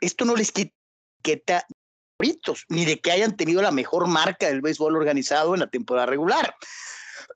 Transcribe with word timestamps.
esto 0.00 0.24
no 0.24 0.36
les 0.36 0.52
quita 0.52 1.66
ni 2.68 2.84
de 2.84 3.00
que 3.00 3.12
hayan 3.12 3.36
tenido 3.36 3.62
la 3.62 3.70
mejor 3.70 4.06
marca 4.06 4.46
del 4.46 4.62
béisbol 4.62 4.96
organizado 4.96 5.54
en 5.54 5.60
la 5.60 5.66
temporada 5.66 6.06
regular, 6.06 6.54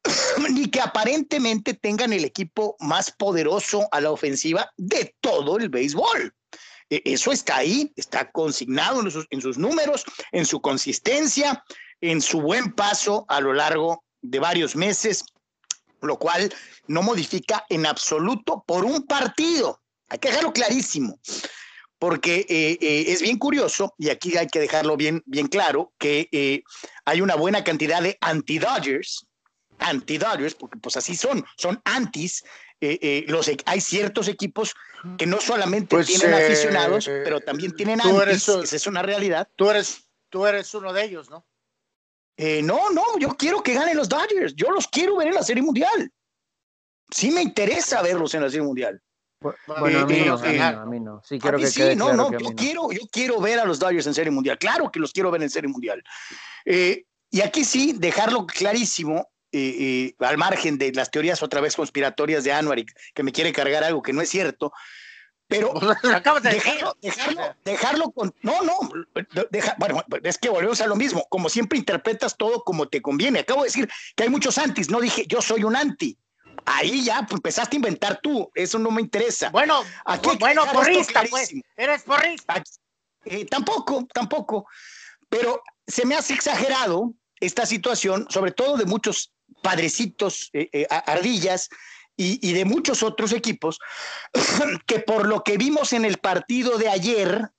ni 0.51 0.71
que 0.71 0.81
aparentemente 0.81 1.75
tengan 1.75 2.13
el 2.13 2.25
equipo 2.25 2.77
más 2.81 3.11
poderoso 3.11 3.89
a 3.93 4.01
la 4.01 4.11
ofensiva 4.11 4.71
de 4.77 5.15
todo 5.21 5.59
el 5.59 5.69
béisbol. 5.69 6.35
E, 6.89 7.03
eso 7.05 7.31
está 7.33 7.57
ahí, 7.57 7.93
está 7.97 8.31
consignado 8.31 9.01
en 9.01 9.11
sus, 9.11 9.27
en 9.31 9.41
sus 9.43 9.59
números, 9.59 10.05
en 10.33 10.47
su 10.47 10.61
consistencia, 10.61 11.63
en 12.01 12.23
su 12.23 12.41
buen 12.41 12.73
paso 12.73 13.27
a 13.29 13.41
lo 13.41 13.53
largo 13.53 14.05
de 14.23 14.39
varios 14.39 14.77
meses, 14.77 15.25
lo 16.01 16.19
cual 16.19 16.53
no 16.87 17.03
modifica 17.03 17.67
en 17.69 17.85
absoluto 17.85 18.65
por 18.67 18.85
un 18.85 19.07
partido. 19.07 19.83
Hay 20.09 20.19
que 20.19 20.29
dejarlo 20.29 20.53
clarísimo 20.53 21.21
porque 22.01 22.47
eh, 22.49 22.79
eh, 22.81 23.05
es 23.09 23.21
bien 23.21 23.37
curioso, 23.37 23.95
y 23.99 24.09
aquí 24.09 24.35
hay 24.39 24.47
que 24.47 24.59
dejarlo 24.59 24.97
bien, 24.97 25.23
bien 25.27 25.49
claro, 25.49 25.93
que 25.99 26.31
eh, 26.33 26.63
hay 27.05 27.21
una 27.21 27.35
buena 27.35 27.63
cantidad 27.63 28.01
de 28.01 28.17
anti-Dodgers, 28.23 29.27
anti-Dodgers, 29.79 30.55
porque 30.55 30.79
pues 30.79 30.97
así 30.97 31.15
son, 31.15 31.45
son 31.59 31.79
antis. 31.85 32.43
los, 33.27 33.49
e, 33.49 33.59
hay 33.67 33.83
ciertos 33.83 34.29
equipos 34.29 34.75
que 35.19 35.27
no 35.27 35.43
solamente 35.43 35.95
pues, 35.95 36.07
tienen 36.07 36.33
aficionados, 36.33 37.05
pero 37.05 37.39
también 37.41 37.77
tienen 37.77 38.01
antis, 38.01 38.49
esa 38.49 38.77
es 38.77 38.87
una 38.87 39.03
realidad. 39.03 39.47
Tú 39.55 39.69
eres, 39.69 40.09
tú 40.31 40.47
eres 40.47 40.73
uno 40.73 40.95
de 40.95 41.05
ellos, 41.05 41.29
¿no? 41.29 41.47
no, 42.39 42.91
no, 42.93 43.19
yo 43.19 43.37
quiero 43.37 43.63
que 43.63 43.75
ganen 43.75 43.99
los 43.99 44.09
Dodgers, 44.09 44.55
yo 44.57 44.71
los 44.71 44.89
quiero 44.89 45.17
ver 45.17 45.29
en 45.29 45.35
la 45.35 45.43
Serie 45.43 45.63
Mundial. 45.63 46.11
Sí 47.11 47.31
me 47.31 47.43
interesa 47.43 48.01
verlos 48.01 48.33
en 48.33 48.41
la 48.41 48.49
Serie 48.49 48.65
Mundial. 48.65 49.03
Bueno, 49.41 50.01
a 50.01 50.07
mí 50.07 50.21
no, 50.27 50.35
a 50.35 50.87
mí 50.87 51.01
no, 51.01 51.23
Sí, 51.25 51.39
quiero 51.39 51.59
que 51.59 51.67
sí, 51.67 51.83
no, 51.97 52.13
no, 52.13 52.31
yo 52.31 52.55
quiero, 52.55 52.93
yo 52.93 53.01
quiero 53.11 53.41
ver 53.41 53.59
a 53.59 53.65
los 53.65 53.79
Dodgers 53.79 54.07
en 54.07 54.15
Serie 54.15 54.31
Mundial. 54.31 54.59
Claro 54.59 54.91
que 54.91 55.01
los 55.01 55.13
quiero 55.13 55.31
ver 55.31 55.43
en 55.43 55.51
Serie 55.51 55.69
Mundial. 55.69 56.03
Eh, 56.67 57.05
y 57.31 57.41
aquí 57.41 57.65
sí, 57.65 57.95
dejarlo 57.97 58.47
clarísimo, 58.47 59.31
eh, 59.53 60.13
eh, 60.19 60.25
al 60.25 60.37
margen 60.37 60.77
de 60.79 60.93
las 60.93 61.11
teorías 61.11 61.43
otra 61.43 61.61
vez 61.61 61.75
conspiratorias 61.75 62.45
de 62.45 62.53
Anuary, 62.53 62.85
que 63.15 63.23
me 63.23 63.33
quiere 63.33 63.53
cargar 63.53 63.83
algo 63.83 64.03
que 64.03 64.13
no 64.13 64.21
es 64.21 64.29
cierto, 64.29 64.73
pero 65.51 65.73
dejarlo, 66.43 66.97
dejarlo, 67.03 67.57
dejarlo, 67.65 68.11
con... 68.13 68.33
No, 68.43 68.63
no, 68.63 68.79
bueno, 69.79 70.05
es 70.23 70.39
que 70.39 70.49
volvemos 70.49 70.81
a 70.81 70.87
lo 70.87 70.95
mismo, 70.95 71.27
como 71.29 71.49
siempre 71.49 71.79
interpretas 71.79 72.37
todo 72.37 72.63
como 72.63 72.89
te 72.89 73.03
conviene. 73.03 73.41
Acabo 73.41 73.63
de 73.63 73.69
decir 73.69 73.89
que 74.15 74.23
hay 74.23 74.29
muchos 74.29 74.59
antis, 74.59 74.91
no 74.91 75.01
dije 75.01 75.25
yo 75.27 75.43
soy 75.43 75.65
un 75.65 75.75
anti. 75.75 76.17
Ahí 76.65 77.05
ya 77.05 77.23
pues, 77.23 77.39
empezaste 77.39 77.77
a 77.77 77.79
inventar 77.79 78.21
tú, 78.23 78.51
eso 78.55 78.79
no 78.79 78.91
me 78.91 79.03
interesa. 79.03 79.51
Bueno, 79.51 79.83
bueno, 80.39 80.65
porrista, 80.73 81.23
pues, 81.29 81.53
eres 81.77 82.03
porrista. 82.03 82.63
Eh, 83.25 83.45
tampoco, 83.47 84.07
tampoco. 84.13 84.67
Pero 85.29 85.63
se 85.87 86.07
me 86.07 86.17
hace 86.17 86.35
exagerado 86.35 87.15
esta 87.41 87.67
situación, 87.67 88.27
sobre 88.31 88.53
todo 88.53 88.77
de 88.77 88.85
muchos 88.85 89.33
padrecitos 89.63 90.51
eh, 90.53 90.69
eh, 90.73 90.87
ardillas 90.89 91.69
y, 92.17 92.39
y, 92.47 92.53
de 92.53 92.65
muchos 92.65 93.03
otros 93.03 93.33
equipos, 93.33 93.79
que 94.87 95.01
por 95.01 95.27
lo 95.27 95.43
que 95.43 95.57
vimos 95.57 95.93
en 95.93 96.05
el 96.05 96.19
partido 96.19 96.79
de 96.79 96.89
ayer, 96.89 97.51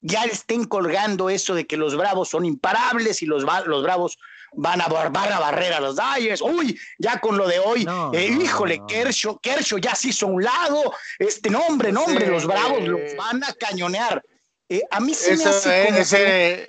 ya 0.00 0.24
estén 0.24 0.64
colgando 0.64 1.30
eso 1.30 1.54
de 1.54 1.66
que 1.66 1.76
los 1.76 1.96
bravos 1.96 2.28
son 2.28 2.44
imparables 2.44 3.22
y 3.22 3.26
los, 3.26 3.44
los 3.66 3.82
bravos 3.82 4.18
van 4.52 4.80
a, 4.80 4.86
van 4.86 5.32
a 5.32 5.38
barrer 5.38 5.72
a 5.72 5.80
los 5.80 5.96
Dyers. 5.96 6.40
Uy, 6.40 6.78
ya 6.98 7.18
con 7.20 7.36
lo 7.36 7.46
de 7.46 7.58
hoy, 7.58 7.86
eh, 8.12 8.26
híjole, 8.26 8.82
Kershaw, 8.86 9.38
Kershaw 9.38 9.78
ya 9.78 9.94
se 9.94 10.08
hizo 10.08 10.26
a 10.26 10.30
un 10.30 10.42
lado. 10.42 10.92
Este 11.18 11.50
nombre, 11.50 11.92
nombre, 11.92 12.26
los 12.26 12.46
bravos 12.46 12.82
los 12.86 13.16
van 13.16 13.42
a 13.44 13.52
cañonear. 13.54 14.22
Eh, 14.68 14.82
a 14.90 15.00
mí 15.00 15.14
sí 15.14 15.36
me 15.36 15.44
hace 15.44 15.88
ese, 15.88 16.68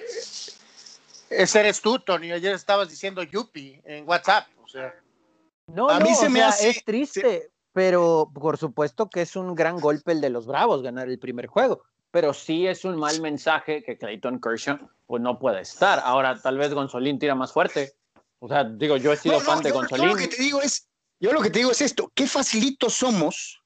ese, 1.29 1.59
eres 1.59 1.81
tú, 1.81 1.99
Tony. 1.99 2.31
Ayer 2.31 2.53
estabas 2.53 2.89
diciendo 2.89 3.23
Yupi 3.23 3.81
en 3.83 4.07
WhatsApp. 4.07 4.47
O 4.63 4.67
sea. 4.67 4.93
No, 5.67 5.89
a 5.89 5.99
mí 5.99 6.15
se 6.15 6.29
me 6.29 6.41
hace. 6.41 6.69
Es 6.69 6.83
triste, 6.83 7.51
pero 7.73 8.31
por 8.33 8.57
supuesto 8.57 9.09
que 9.09 9.21
es 9.21 9.35
un 9.35 9.53
gran 9.53 9.79
golpe 9.79 10.13
el 10.13 10.21
de 10.21 10.29
los 10.29 10.47
Bravos 10.47 10.81
ganar 10.81 11.09
el 11.09 11.19
primer 11.19 11.47
juego 11.47 11.83
pero 12.11 12.33
sí 12.33 12.67
es 12.67 12.85
un 12.85 12.97
mal 12.97 13.21
mensaje 13.21 13.83
que 13.83 13.97
Clayton 13.97 14.39
Kershaw 14.39 14.79
pues 15.05 15.21
no 15.21 15.39
puede 15.39 15.61
estar. 15.61 15.99
Ahora, 16.03 16.39
tal 16.39 16.57
vez 16.57 16.73
Gonzolín 16.73 17.19
tira 17.19 17.35
más 17.35 17.51
fuerte. 17.51 17.93
O 18.39 18.47
sea, 18.47 18.63
digo, 18.63 18.97
yo 18.97 19.13
he 19.13 19.17
sido 19.17 19.39
fan 19.39 19.61
de 19.61 19.71
Gonzolín. 19.71 20.05
Yo 20.05 20.13
lo 20.13 20.17
que 20.17 20.27
te 20.27 20.41
digo 20.41 20.61
es, 20.61 20.87
yo 21.19 21.33
lo 21.33 21.41
que 21.41 21.49
te 21.49 21.59
digo 21.59 21.71
es 21.71 21.81
esto, 21.81 22.11
qué 22.15 22.27
facilitos 22.27 22.93
somos 22.93 23.61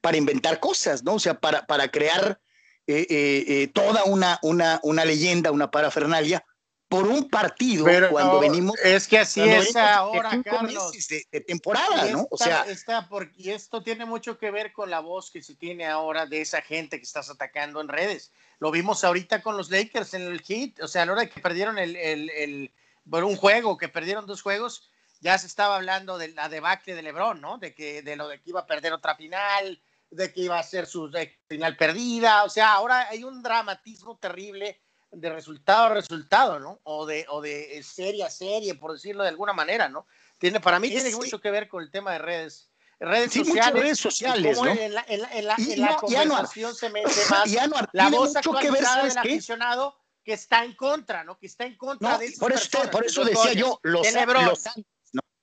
para 0.00 0.16
inventar 0.16 0.60
cosas, 0.60 1.02
¿no? 1.02 1.14
O 1.14 1.18
sea, 1.18 1.38
para, 1.38 1.66
para 1.66 1.88
crear 1.88 2.40
eh, 2.86 3.06
eh, 3.10 3.44
eh, 3.48 3.68
toda 3.68 4.04
una, 4.04 4.38
una, 4.42 4.80
una 4.82 5.04
leyenda, 5.04 5.50
una 5.50 5.70
parafernalia, 5.70 6.44
por 6.88 7.06
un 7.06 7.28
partido 7.28 7.86
cuando 8.10 8.40
venimos. 8.40 8.76
Es 8.82 9.06
que 9.06 9.18
así 9.18 9.42
es 9.42 9.76
ahora, 9.76 10.40
Carlos. 10.42 10.92
De, 11.08 11.40
temporada, 11.42 12.06
¿no? 12.06 12.26
O 12.30 12.36
sea. 12.36 12.64
porque, 13.08 13.34
y 13.36 13.50
esto 13.50 13.82
tiene 13.82 14.04
mucho 14.04 14.38
que 14.38 14.50
ver 14.50 14.72
con 14.72 14.90
la 14.90 15.00
voz 15.00 15.30
que 15.30 15.42
se 15.42 15.54
tiene 15.54 15.86
ahora 15.86 16.26
de 16.26 16.40
esa 16.40 16.62
gente 16.62 16.96
que 16.96 17.04
estás 17.04 17.28
atacando 17.30 17.80
en 17.80 17.88
redes. 17.88 18.32
Lo 18.58 18.70
vimos 18.70 19.04
ahorita 19.04 19.42
con 19.42 19.56
los 19.56 19.70
Lakers 19.70 20.14
en 20.14 20.22
el 20.22 20.40
hit. 20.40 20.80
O 20.80 20.88
sea, 20.88 21.02
a 21.02 21.06
la 21.06 21.12
hora 21.12 21.20
de 21.22 21.30
que 21.30 21.40
perdieron 21.40 21.78
el, 21.78 21.94
el, 21.96 22.30
el 22.30 22.72
por 23.08 23.24
un 23.24 23.36
juego, 23.36 23.76
que 23.76 23.88
perdieron 23.88 24.26
dos 24.26 24.42
juegos, 24.42 24.90
ya 25.20 25.36
se 25.36 25.46
estaba 25.46 25.76
hablando 25.76 26.16
de 26.16 26.28
la 26.28 26.48
debacle 26.48 26.94
de 26.94 27.02
LeBron, 27.02 27.40
¿no? 27.40 27.58
De 27.58 27.74
que 27.74 28.02
de 28.02 28.16
lo 28.16 28.28
de 28.28 28.40
que 28.40 28.50
iba 28.50 28.60
a 28.60 28.66
perder 28.66 28.94
otra 28.94 29.14
final, 29.14 29.80
de 30.10 30.32
que 30.32 30.40
iba 30.40 30.58
a 30.58 30.62
ser 30.62 30.86
su 30.86 31.10
final 31.48 31.76
perdida. 31.76 32.44
O 32.44 32.48
sea, 32.48 32.72
ahora 32.72 33.08
hay 33.08 33.24
un 33.24 33.42
dramatismo 33.42 34.16
terrible 34.16 34.80
de 35.10 35.30
resultado 35.30 35.86
a 35.86 35.94
resultado, 35.94 36.58
¿no? 36.58 36.80
O 36.84 37.06
de, 37.06 37.26
o 37.28 37.40
de 37.40 37.82
serie 37.82 38.24
a 38.24 38.30
serie, 38.30 38.74
por 38.74 38.92
decirlo 38.92 39.22
de 39.22 39.30
alguna 39.30 39.52
manera, 39.52 39.88
¿no? 39.88 40.06
Tiene, 40.38 40.60
para 40.60 40.78
mí 40.78 40.88
tiene 40.88 41.10
mucho 41.14 41.40
que 41.40 41.50
ver 41.50 41.68
con 41.68 41.82
el 41.82 41.90
tema 41.90 42.12
de 42.12 42.18
redes. 42.18 42.70
Redes 43.00 43.32
sociales, 43.32 43.80
redes 43.80 43.98
sociales, 43.98 44.60
¿no? 44.60 44.66
En 44.66 44.92
la, 44.92 45.04
en 45.06 45.20
la, 45.20 45.54
en 45.56 45.80
la, 45.80 45.96
conversación 45.96 46.74
se 46.74 46.90
mete 46.90 47.08
más 47.30 47.48
la 47.92 48.08
voz 48.08 48.34
actualizada 48.34 49.04
del 49.04 49.16
aficionado 49.16 49.96
que 50.24 50.32
está 50.32 50.64
en 50.64 50.74
contra, 50.74 51.22
¿no? 51.22 51.38
Que 51.38 51.46
está 51.46 51.64
en 51.64 51.76
contra 51.76 52.18
de 52.18 52.32
por 52.40 52.52
eso, 52.52 52.68
por 52.90 53.06
eso 53.06 53.24
decía 53.24 53.52
yo, 53.52 53.78
los, 53.84 54.04
los, 54.12 54.64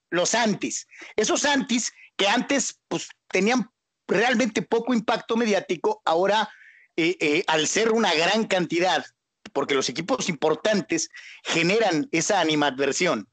los 0.10 0.36
antis. 0.36 0.86
Esos 1.16 1.46
antis 1.46 1.94
que 2.18 2.28
antes 2.28 2.78
pues 2.90 3.08
tenían 3.30 3.70
realmente 4.06 4.62
poco 4.62 4.94
impacto 4.94 5.38
mediático, 5.38 6.02
ahora 6.04 6.50
eh, 6.98 7.18
eh, 7.20 7.44
al 7.48 7.68
ser 7.68 7.92
una 7.92 8.14
gran 8.14 8.48
cantidad 8.48 9.06
porque 9.56 9.74
los 9.74 9.88
equipos 9.88 10.28
importantes 10.28 11.10
generan 11.46 12.10
esa 12.12 12.42
animadversión. 12.42 13.30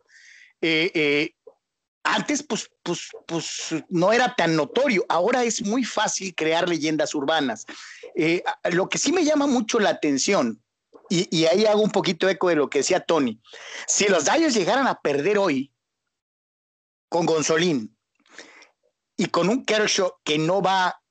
Eh, 0.60 0.92
eh, 0.94 1.34
antes, 2.04 2.44
pues, 2.44 2.70
pues, 2.84 3.08
pues, 3.26 3.74
no 3.88 4.12
era 4.12 4.32
tan 4.36 4.54
notorio. 4.54 5.04
Ahora 5.08 5.42
es 5.42 5.62
muy 5.62 5.82
fácil 5.82 6.32
crear 6.36 6.68
leyendas 6.68 7.16
urbanas. 7.16 7.66
Eh, 8.14 8.44
lo 8.70 8.88
que 8.88 8.98
sí 8.98 9.10
me 9.10 9.24
llama 9.24 9.48
mucho 9.48 9.80
la 9.80 9.90
atención, 9.90 10.62
y, 11.08 11.44
ahí 11.46 11.66
hago 11.66 11.82
un 11.82 11.90
poquito 11.90 12.28
eco 12.28 12.48
de 12.48 12.54
lo 12.54 12.70
que 12.70 12.78
decía 12.78 13.00
Tony, 13.00 13.40
si 13.88 14.06
los 14.06 14.24
Dodgers 14.24 14.54
llegaran 14.54 14.86
a 14.86 15.00
perder 15.00 15.38
hoy 15.38 15.72
con 17.08 17.26
Gonzolín 17.26 17.94
y 19.16 19.26
con 19.26 19.48
un 19.48 19.64
Kershaw 19.64 20.14
que 20.24 20.38
no 20.38 20.62
va, 20.62 21.02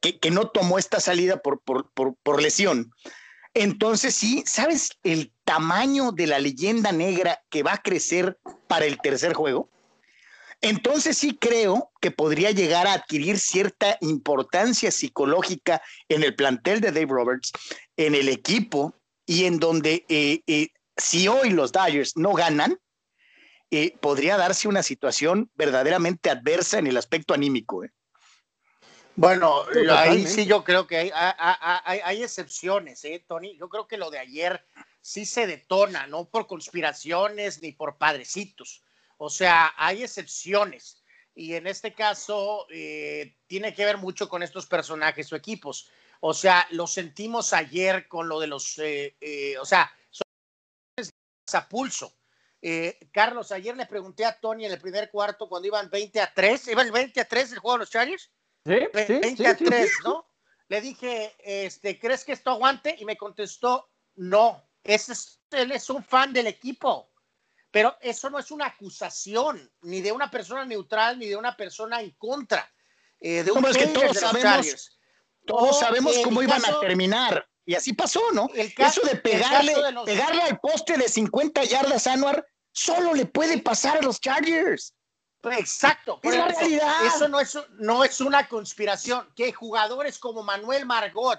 que, 0.00 0.20
que 0.20 0.30
no 0.30 0.50
tomó 0.50 0.78
esta 0.78 1.00
salida 1.00 1.38
por, 1.38 1.62
por, 1.62 1.90
por, 1.94 2.14
por 2.22 2.40
lesión, 2.40 2.92
entonces 3.54 4.14
sí, 4.14 4.42
¿sabes 4.46 4.98
el 5.02 5.32
tamaño 5.44 6.12
de 6.12 6.26
la 6.26 6.38
leyenda 6.38 6.92
negra 6.92 7.40
que 7.50 7.62
va 7.62 7.74
a 7.74 7.82
crecer 7.82 8.38
para 8.66 8.84
el 8.84 9.00
tercer 9.00 9.32
juego? 9.32 9.70
Entonces 10.60 11.18
sí 11.18 11.36
creo 11.38 11.90
que 12.00 12.10
podría 12.10 12.50
llegar 12.50 12.86
a 12.86 12.94
adquirir 12.94 13.38
cierta 13.38 13.98
importancia 14.00 14.90
psicológica 14.90 15.82
en 16.08 16.24
el 16.24 16.34
plantel 16.34 16.80
de 16.80 16.90
Dave 16.90 17.06
Roberts, 17.10 17.52
en 17.96 18.14
el 18.14 18.28
equipo 18.28 18.94
y 19.26 19.44
en 19.44 19.58
donde 19.58 20.04
eh, 20.08 20.40
eh, 20.46 20.68
si 20.96 21.28
hoy 21.28 21.50
los 21.50 21.72
Dodgers 21.72 22.16
no 22.16 22.32
ganan, 22.32 22.78
eh, 23.70 23.96
podría 24.00 24.36
darse 24.36 24.68
una 24.68 24.82
situación 24.82 25.50
verdaderamente 25.54 26.30
adversa 26.30 26.78
en 26.78 26.86
el 26.86 26.96
aspecto 26.96 27.34
anímico. 27.34 27.82
Bueno, 29.16 29.64
ahí 29.90 30.26
sí 30.26 30.44
yo 30.44 30.64
creo 30.64 30.86
que 30.86 30.96
hay, 30.98 31.10
hay, 31.14 32.22
excepciones, 32.22 33.04
¿eh, 33.04 33.24
Tony? 33.26 33.56
Yo 33.56 33.68
creo 33.68 33.86
que 33.86 33.96
lo 33.96 34.10
de 34.10 34.18
ayer 34.18 34.64
sí 35.00 35.26
se 35.26 35.46
detona, 35.46 36.06
no 36.06 36.24
por 36.24 36.46
conspiraciones 36.46 37.62
ni 37.62 37.72
por 37.72 37.98
padrecitos. 37.98 38.82
O 39.18 39.30
sea, 39.30 39.72
hay 39.76 40.02
excepciones. 40.02 41.02
Y 41.34 41.54
en 41.54 41.66
este 41.66 41.94
caso 41.94 42.66
eh, 42.70 43.36
tiene 43.46 43.74
que 43.74 43.84
ver 43.84 43.98
mucho 43.98 44.28
con 44.28 44.42
estos 44.42 44.66
personajes 44.66 45.32
o 45.32 45.36
equipos. 45.36 45.90
O 46.20 46.32
sea, 46.32 46.66
lo 46.70 46.86
sentimos 46.86 47.52
ayer 47.52 48.08
con 48.08 48.28
lo 48.28 48.40
de 48.40 48.46
los, 48.46 48.78
eh, 48.78 49.16
eh, 49.20 49.58
o 49.58 49.64
sea, 49.64 49.92
a 51.52 51.68
pulso. 51.68 52.16
Carlos, 53.12 53.52
ayer 53.52 53.76
le 53.76 53.84
pregunté 53.84 54.24
a 54.24 54.40
Tony 54.40 54.64
en 54.64 54.72
el 54.72 54.80
primer 54.80 55.10
cuarto 55.10 55.48
cuando 55.48 55.68
iban 55.68 55.90
20 55.90 56.18
a 56.20 56.32
3, 56.32 56.68
¿iban 56.68 56.90
20 56.90 57.20
a 57.20 57.28
3 57.28 57.52
el 57.52 57.58
juego 57.58 57.76
de 57.76 57.80
los 57.80 57.90
Chargers? 57.90 58.30
Sí, 58.64 58.78
20 58.92 59.46
a 59.46 59.56
3, 59.56 59.90
¿no? 60.04 60.26
le 60.68 60.80
dije, 60.80 61.34
este, 61.38 61.98
¿crees 61.98 62.24
que 62.24 62.32
esto 62.32 62.50
aguante? 62.50 62.96
Y 62.98 63.04
me 63.04 63.16
contestó, 63.16 63.90
no, 64.16 64.62
ese 64.82 65.12
es, 65.12 65.40
él 65.50 65.72
es 65.72 65.88
un 65.90 66.02
fan 66.02 66.32
del 66.32 66.46
equipo. 66.46 67.10
Pero 67.70 67.96
eso 68.00 68.30
no 68.30 68.38
es 68.38 68.50
una 68.50 68.66
acusación, 68.66 69.70
ni 69.82 70.00
de 70.00 70.12
una 70.12 70.30
persona 70.30 70.64
neutral, 70.64 71.18
ni 71.18 71.26
de 71.26 71.36
una 71.36 71.56
persona 71.56 72.00
en 72.00 72.12
contra. 72.12 72.72
Eh, 73.20 73.42
de 73.42 73.50
un 73.50 73.64
es 73.64 73.76
que 73.76 73.88
todos 73.88 74.16
sabemos, 74.16 74.98
todos 75.44 75.80
sabemos 75.80 76.16
cómo 76.22 76.42
iban 76.42 76.64
a 76.64 76.80
terminar. 76.80 77.48
Y 77.66 77.74
así 77.74 77.92
pasó, 77.92 78.20
¿no? 78.32 78.48
El 78.54 78.72
Eso 78.76 79.00
de 79.02 79.16
pegarle, 79.16 79.74
pegarle 80.04 80.42
al 80.42 80.60
poste 80.60 80.96
de 80.96 81.08
50 81.08 81.64
yardas 81.64 82.06
Anuar 82.06 82.46
solo 82.72 83.14
le 83.14 83.26
puede 83.26 83.58
pasar 83.58 83.98
a 83.98 84.02
los 84.02 84.20
Chargers. 84.20 84.94
Exacto. 85.52 86.20
Es 86.22 86.36
la 86.36 86.48
realidad. 86.48 87.06
Eso 87.06 87.28
no 87.28 87.40
es, 87.40 87.58
no 87.78 88.04
es 88.04 88.20
una 88.20 88.48
conspiración. 88.48 89.28
Que 89.34 89.52
jugadores 89.52 90.18
como 90.18 90.42
Manuel 90.42 90.86
Margot 90.86 91.38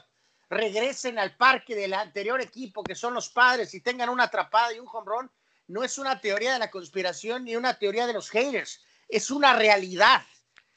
regresen 0.49 1.17
al 1.19 1.35
parque 1.35 1.75
del 1.75 1.93
anterior 1.93 2.39
equipo, 2.41 2.83
que 2.83 2.95
son 2.95 3.13
los 3.13 3.29
padres, 3.29 3.73
y 3.73 3.81
tengan 3.81 4.09
una 4.09 4.25
atrapada 4.25 4.73
y 4.73 4.79
un 4.79 4.87
home 4.91 5.05
run, 5.05 5.31
no 5.67 5.83
es 5.83 5.97
una 5.97 6.19
teoría 6.21 6.53
de 6.53 6.59
la 6.59 6.69
conspiración 6.69 7.45
ni 7.45 7.55
una 7.55 7.77
teoría 7.77 8.05
de 8.05 8.13
los 8.13 8.29
haters. 8.29 8.83
Es 9.09 9.31
una 9.31 9.55
realidad. 9.55 10.21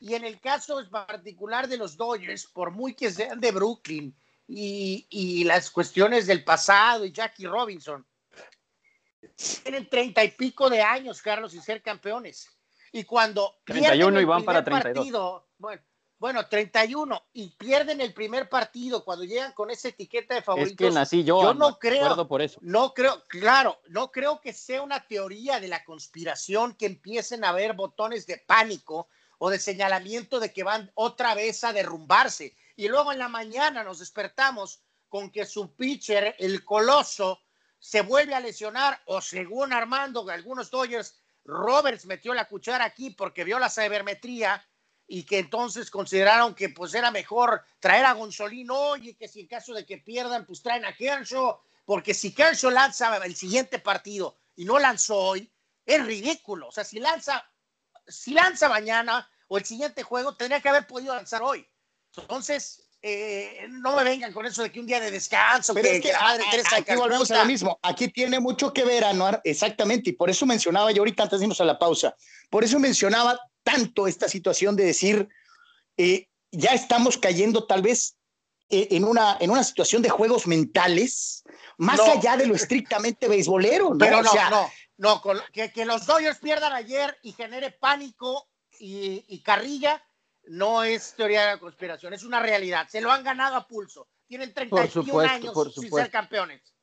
Y 0.00 0.14
en 0.14 0.24
el 0.24 0.40
caso 0.40 0.80
particular 0.90 1.68
de 1.68 1.76
los 1.76 1.96
Dodgers, 1.96 2.46
por 2.46 2.70
muy 2.70 2.94
que 2.94 3.10
sean 3.10 3.40
de 3.40 3.50
Brooklyn 3.50 4.16
y, 4.46 5.06
y 5.10 5.44
las 5.44 5.70
cuestiones 5.70 6.26
del 6.26 6.44
pasado 6.44 7.04
y 7.04 7.12
Jackie 7.12 7.46
Robinson, 7.46 8.06
tienen 9.62 9.88
treinta 9.88 10.24
y 10.24 10.30
pico 10.30 10.70
de 10.70 10.82
años, 10.82 11.20
Carlos, 11.20 11.52
sin 11.52 11.62
ser 11.62 11.82
campeones. 11.82 12.48
Y 12.92 13.04
cuando 13.04 13.58
31 13.64 14.20
y 14.20 14.24
van 14.24 14.44
para 14.44 14.64
32. 14.64 14.94
Partido, 14.94 15.48
bueno, 15.58 15.82
bueno, 16.18 16.44
31 16.46 17.28
y 17.32 17.50
pierden 17.50 18.00
el 18.00 18.12
primer 18.12 18.48
partido 18.48 19.04
cuando 19.04 19.24
llegan 19.24 19.52
con 19.52 19.70
esa 19.70 19.88
etiqueta 19.88 20.34
de 20.34 20.42
favoritos. 20.42 20.72
Es 20.72 20.76
que 20.76 20.90
nací 20.90 21.22
yo, 21.22 21.40
yo 21.42 21.54
no 21.54 21.78
creo, 21.78 22.26
por 22.26 22.42
eso. 22.42 22.58
No 22.60 22.92
creo, 22.92 23.22
claro, 23.28 23.78
no 23.88 24.10
creo 24.10 24.40
que 24.40 24.52
sea 24.52 24.82
una 24.82 25.06
teoría 25.06 25.60
de 25.60 25.68
la 25.68 25.84
conspiración 25.84 26.74
que 26.74 26.86
empiecen 26.86 27.44
a 27.44 27.50
haber 27.50 27.74
botones 27.74 28.26
de 28.26 28.38
pánico 28.38 29.08
o 29.38 29.48
de 29.48 29.60
señalamiento 29.60 30.40
de 30.40 30.52
que 30.52 30.64
van 30.64 30.90
otra 30.94 31.34
vez 31.34 31.62
a 31.62 31.72
derrumbarse. 31.72 32.56
Y 32.74 32.88
luego 32.88 33.12
en 33.12 33.20
la 33.20 33.28
mañana 33.28 33.84
nos 33.84 34.00
despertamos 34.00 34.82
con 35.08 35.30
que 35.30 35.46
su 35.46 35.74
pitcher, 35.76 36.34
el 36.38 36.64
coloso, 36.64 37.40
se 37.78 38.02
vuelve 38.02 38.34
a 38.34 38.40
lesionar 38.40 39.00
o 39.06 39.20
según 39.20 39.72
Armando, 39.72 40.28
algunos 40.28 40.68
Dodgers, 40.68 41.16
Roberts 41.48 42.04
metió 42.04 42.34
la 42.34 42.46
cuchara 42.46 42.84
aquí 42.84 43.10
porque 43.10 43.42
vio 43.42 43.58
la 43.58 43.70
sabermetría 43.70 44.62
y 45.06 45.24
que 45.24 45.38
entonces 45.38 45.90
consideraron 45.90 46.54
que 46.54 46.68
pues 46.68 46.94
era 46.94 47.10
mejor 47.10 47.64
traer 47.80 48.04
a 48.04 48.12
Gonzolino 48.12 48.96
y 48.96 49.14
que 49.14 49.26
si 49.26 49.40
en 49.40 49.46
caso 49.46 49.72
de 49.72 49.86
que 49.86 49.96
pierdan 49.96 50.44
pues 50.44 50.62
traen 50.62 50.84
a 50.84 50.94
Kershaw, 50.94 51.58
porque 51.86 52.12
si 52.12 52.34
Kershaw 52.34 52.70
lanza 52.70 53.16
el 53.24 53.34
siguiente 53.34 53.78
partido 53.78 54.36
y 54.56 54.66
no 54.66 54.78
lanzó 54.78 55.16
hoy, 55.16 55.50
es 55.86 56.04
ridículo. 56.04 56.68
O 56.68 56.72
sea, 56.72 56.84
si 56.84 57.00
lanza, 57.00 57.50
si 58.06 58.34
lanza 58.34 58.68
mañana 58.68 59.26
o 59.46 59.56
el 59.56 59.64
siguiente 59.64 60.02
juego, 60.02 60.36
tendría 60.36 60.60
que 60.60 60.68
haber 60.68 60.86
podido 60.86 61.14
lanzar 61.14 61.42
hoy. 61.42 61.66
Entonces, 62.14 62.87
eh, 63.00 63.66
no 63.70 63.94
me 63.94 64.02
vengan 64.02 64.32
con 64.32 64.44
eso 64.44 64.62
de 64.62 64.72
que 64.72 64.80
un 64.80 64.86
día 64.86 64.98
de 64.98 65.10
descanso, 65.10 65.72
Pero 65.72 66.02
que, 66.02 66.12
aquí 66.12 66.94
volvemos 66.96 67.30
a 67.30 67.38
lo 67.38 67.44
mismo. 67.44 67.78
Aquí 67.82 68.08
tiene 68.08 68.40
mucho 68.40 68.72
que 68.72 68.84
ver, 68.84 69.04
Anuar, 69.04 69.40
exactamente, 69.44 70.10
y 70.10 70.12
por 70.14 70.30
eso 70.30 70.46
mencionaba 70.46 70.90
yo 70.90 71.02
ahorita 71.02 71.22
antes 71.22 71.38
de 71.38 71.44
irnos 71.44 71.60
a 71.60 71.64
la 71.64 71.78
pausa, 71.78 72.16
por 72.50 72.64
eso 72.64 72.78
mencionaba 72.80 73.38
tanto 73.62 74.08
esta 74.08 74.28
situación 74.28 74.74
de 74.74 74.84
decir, 74.84 75.28
eh, 75.96 76.28
ya 76.50 76.70
estamos 76.70 77.18
cayendo 77.18 77.66
tal 77.66 77.82
vez 77.82 78.16
eh, 78.68 78.88
en, 78.90 79.04
una, 79.04 79.36
en 79.38 79.50
una 79.50 79.62
situación 79.62 80.02
de 80.02 80.08
juegos 80.08 80.48
mentales, 80.48 81.44
más 81.76 82.00
allá 82.00 82.36
de 82.36 82.46
lo 82.46 82.54
estrictamente 82.54 83.28
beisbolero. 83.28 83.90
¿no? 83.90 83.98
Pero 83.98 84.22
no, 84.22 84.32
no, 84.96 85.22
no, 85.22 85.42
que, 85.52 85.70
que, 85.70 85.84
los 85.84 86.04
Dodgers 86.04 86.38
pierdan 86.38 86.72
ayer 86.72 87.16
y 87.22 87.32
genere 87.32 87.70
pánico 87.70 88.48
y, 88.80 89.24
y 89.28 89.42
carrilla 89.42 90.02
no 90.48 90.82
es 90.82 91.14
teoría 91.14 91.42
de 91.42 91.46
la 91.52 91.58
conspiración, 91.58 92.12
es 92.12 92.24
una 92.24 92.40
realidad. 92.40 92.86
Se 92.88 93.00
lo 93.00 93.10
han 93.10 93.22
ganado 93.22 93.56
a 93.56 93.66
pulso. 93.66 94.08
Tienen 94.26 94.52
31 94.52 95.20
años 95.20 95.74
sin 95.74 95.90
ser 95.90 96.10
campeones. 96.10 96.74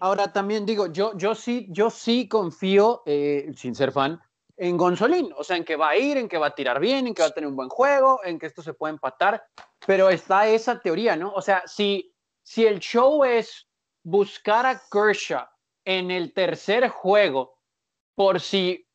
Ahora 0.00 0.32
también 0.32 0.64
digo, 0.64 0.86
yo, 0.86 1.16
yo 1.16 1.34
sí, 1.34 1.66
yo 1.70 1.90
sí 1.90 2.28
confío, 2.28 3.02
eh, 3.06 3.52
sin 3.56 3.74
ser 3.74 3.92
fan, 3.92 4.20
en 4.56 4.76
Gonzolín, 4.76 5.32
o 5.36 5.42
sea, 5.42 5.56
en 5.56 5.64
que 5.64 5.76
va 5.76 5.90
a 5.90 5.96
ir, 5.96 6.16
en 6.16 6.28
que 6.28 6.38
va 6.38 6.48
a 6.48 6.54
tirar 6.54 6.78
bien, 6.78 7.06
en 7.06 7.14
que 7.14 7.22
va 7.22 7.28
a 7.28 7.32
tener 7.32 7.48
un 7.48 7.56
buen 7.56 7.68
juego, 7.68 8.20
en 8.24 8.38
que 8.38 8.46
esto 8.46 8.62
se 8.62 8.74
puede 8.74 8.94
empatar, 8.94 9.44
pero 9.86 10.08
está 10.08 10.46
esa 10.46 10.78
teoría, 10.78 11.16
¿no? 11.16 11.32
O 11.32 11.42
sea, 11.42 11.64
si, 11.66 12.14
si 12.44 12.64
el 12.64 12.78
show 12.78 13.24
es 13.24 13.66
buscar 14.04 14.66
a 14.66 14.80
Kershaw 14.90 15.46
en 15.84 16.10
el 16.10 16.32
tercer 16.32 16.88
juego, 16.88 17.58
por 18.14 18.40
si 18.40 18.86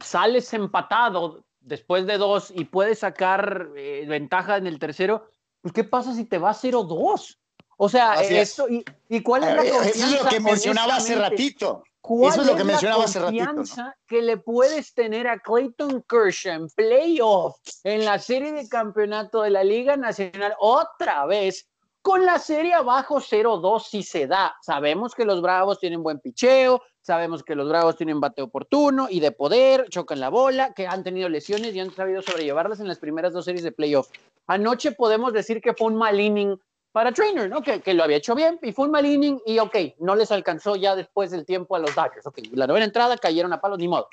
sales 0.00 0.52
empatado 0.52 1.44
después 1.62 2.06
de 2.06 2.18
dos 2.18 2.52
y 2.54 2.64
puedes 2.64 3.00
sacar 3.00 3.70
eh, 3.76 4.04
ventaja 4.08 4.56
en 4.56 4.66
el 4.66 4.78
tercero, 4.78 5.28
pues 5.60 5.72
¿qué 5.72 5.84
pasa 5.84 6.14
si 6.14 6.24
te 6.24 6.38
va 6.38 6.52
0-2? 6.52 7.38
O 7.76 7.88
sea, 7.88 8.22
eso, 8.22 8.68
y, 8.68 8.84
y, 9.08 9.22
cuál 9.22 9.44
es 9.44 9.50
la 9.50 9.56
confianza? 9.56 9.88
Eso 9.88 10.06
es 10.06 10.22
lo 10.22 10.28
que 10.28 10.40
mencionaba 10.40 10.96
hace 10.96 11.16
ratito. 11.16 11.82
Eso 12.04 12.40
es 12.40 12.46
lo 12.46 12.56
que 12.56 12.64
mencionaba 12.64 13.04
hace 13.04 13.20
ratito. 13.20 13.64
que 14.06 14.22
le 14.22 14.36
puedes 14.36 14.92
tener 14.92 15.28
a 15.28 15.38
Clayton 15.38 16.04
Kershaw 16.08 16.52
en 16.52 16.68
playoff, 16.68 17.56
en 17.84 18.04
la 18.04 18.18
serie 18.18 18.52
de 18.52 18.68
campeonato 18.68 19.42
de 19.42 19.50
la 19.50 19.62
Liga 19.62 19.96
Nacional, 19.96 20.54
otra 20.58 21.26
vez, 21.26 21.68
con 22.02 22.26
la 22.26 22.40
serie 22.40 22.74
abajo 22.74 23.20
0-2 23.20 23.84
si 23.84 24.02
se 24.02 24.26
da. 24.26 24.54
Sabemos 24.62 25.14
que 25.14 25.24
los 25.24 25.40
Bravos 25.40 25.78
tienen 25.78 26.02
buen 26.02 26.18
picheo, 26.18 26.82
sabemos 27.02 27.42
que 27.42 27.54
los 27.54 27.68
Bravos 27.68 27.96
tienen 27.96 28.20
bate 28.20 28.42
oportuno 28.42 29.08
y 29.10 29.20
de 29.20 29.32
poder, 29.32 29.88
chocan 29.88 30.20
la 30.20 30.30
bola, 30.30 30.72
que 30.72 30.86
han 30.86 31.02
tenido 31.02 31.28
lesiones 31.28 31.74
y 31.74 31.80
han 31.80 31.94
sabido 31.94 32.22
sobrellevarlas 32.22 32.80
en 32.80 32.88
las 32.88 32.98
primeras 32.98 33.32
dos 33.32 33.44
series 33.44 33.64
de 33.64 33.72
playoff. 33.72 34.08
Anoche 34.46 34.92
podemos 34.92 35.32
decir 35.32 35.60
que 35.60 35.74
fue 35.74 35.88
un 35.88 35.96
mal 35.96 36.18
inning 36.18 36.58
para 36.92 37.12
Trainer, 37.12 37.48
¿no? 37.48 37.62
Que, 37.62 37.80
que, 37.80 37.94
lo 37.94 38.04
había 38.04 38.18
hecho 38.18 38.34
bien 38.34 38.58
y 38.62 38.72
fue 38.72 38.84
un 38.84 38.92
mal 38.92 39.06
inning 39.06 39.40
y 39.46 39.58
ok, 39.58 39.76
no 39.98 40.14
les 40.14 40.30
alcanzó 40.30 40.76
ya 40.76 40.94
después 40.94 41.30
del 41.30 41.44
tiempo 41.44 41.74
a 41.74 41.78
los 41.78 41.94
Dodgers. 41.94 42.26
Ok, 42.26 42.38
la 42.52 42.66
novena 42.66 42.84
entrada 42.84 43.16
cayeron 43.16 43.52
a 43.52 43.60
palos, 43.60 43.78
ni 43.78 43.88
modo. 43.88 44.08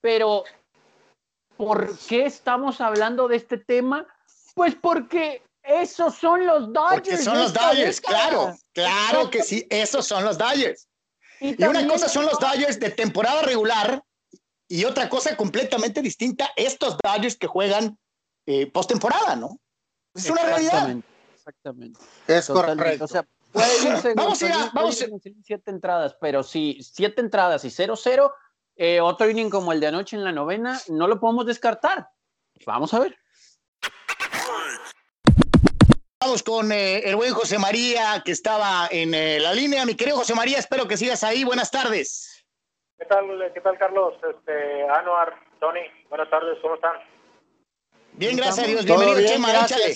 Pero, 0.00 0.44
¿por 1.56 1.96
qué 1.98 2.26
estamos 2.26 2.80
hablando 2.80 3.26
de 3.26 3.36
este 3.36 3.58
tema? 3.58 4.06
Pues 4.54 4.74
porque 4.74 5.42
esos 5.62 6.14
son 6.14 6.46
los 6.46 6.72
Dodgers. 6.72 7.08
Porque 7.08 7.16
son 7.16 7.38
los 7.38 7.52
Dodgers, 7.52 8.00
claro, 8.00 8.54
claro 8.72 9.30
que 9.30 9.42
sí, 9.42 9.66
esos 9.70 10.06
son 10.06 10.24
los 10.24 10.36
Dodgers. 10.36 10.86
Y, 11.40 11.62
una 11.64 11.86
cosa 11.88 12.08
son 12.08 12.26
los 12.26 12.38
Dodgers 12.38 12.78
de 12.78 12.90
temporada 12.90 13.42
regular 13.42 14.02
y 14.68 14.84
otra 14.84 15.08
cosa 15.08 15.36
completamente 15.36 16.02
distinta, 16.02 16.50
estos 16.54 16.96
Dodgers 17.02 17.36
que 17.36 17.46
juegan 17.46 17.98
eh, 18.46 18.66
postemporada, 18.70 19.36
¿no? 19.36 19.58
Es 20.14 20.28
una 20.28 20.44
realidad. 20.44 20.96
Exactamente. 21.34 22.00
Es 22.26 22.46
correcto. 22.46 23.04
O 23.04 23.08
sea, 23.08 23.26
puede 23.52 23.82
irse 23.82 24.14
vamos 24.16 24.42
a 24.42 24.70
vamos 24.74 25.02
a 25.02 25.06
siete 25.42 25.70
entradas, 25.70 26.16
pero 26.20 26.42
si 26.42 26.78
siete 26.82 27.20
entradas 27.20 27.64
y 27.64 27.68
0-0, 27.68 28.32
eh, 28.76 29.00
otro 29.00 29.28
inning 29.28 29.50
como 29.50 29.72
el 29.72 29.80
de 29.80 29.88
anoche 29.88 30.16
en 30.16 30.24
la 30.24 30.32
novena, 30.32 30.80
no 30.88 31.06
lo 31.06 31.18
podemos 31.18 31.46
descartar. 31.46 32.08
Vamos 32.66 32.92
a 32.94 33.00
ver. 33.00 33.16
Vamos 36.22 36.42
con 36.42 36.70
eh, 36.70 36.98
el 36.98 37.16
buen 37.16 37.32
José 37.32 37.58
María, 37.58 38.20
que 38.22 38.32
estaba 38.32 38.86
en 38.90 39.14
eh, 39.14 39.40
la 39.40 39.54
línea. 39.54 39.86
Mi 39.86 39.94
querido 39.94 40.18
José 40.18 40.34
María, 40.34 40.58
espero 40.58 40.86
que 40.86 40.98
sigas 40.98 41.24
ahí. 41.24 41.44
Buenas 41.44 41.70
tardes. 41.70 42.44
¿Qué 42.98 43.06
tal, 43.06 43.24
qué 43.54 43.60
tal 43.62 43.78
Carlos? 43.78 44.12
Este, 44.28 44.86
Anuar, 44.86 45.34
Tony, 45.60 45.80
buenas 46.10 46.28
tardes, 46.28 46.58
¿cómo 46.60 46.74
están? 46.74 46.92
Bien, 48.12 48.36
gracias 48.36 48.66
a 48.66 48.68
Dios. 48.68 48.84
Bienvenido, 48.84 49.26
Chema, 49.26 49.64
échale. 49.64 49.94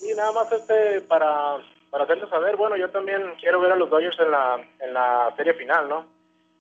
Y 0.00 0.14
nada 0.14 0.32
más 0.32 0.52
este 0.52 1.00
para, 1.00 1.56
para 1.90 2.04
hacerles 2.04 2.28
saber, 2.28 2.56
bueno, 2.56 2.76
yo 2.76 2.90
también 2.90 3.36
quiero 3.40 3.60
ver 3.60 3.72
a 3.72 3.76
los 3.76 3.88
Dodgers 3.88 4.20
en 4.20 4.30
la, 4.30 4.68
en 4.80 4.92
la 4.92 5.32
serie 5.38 5.54
final, 5.54 5.88
¿no? 5.88 6.06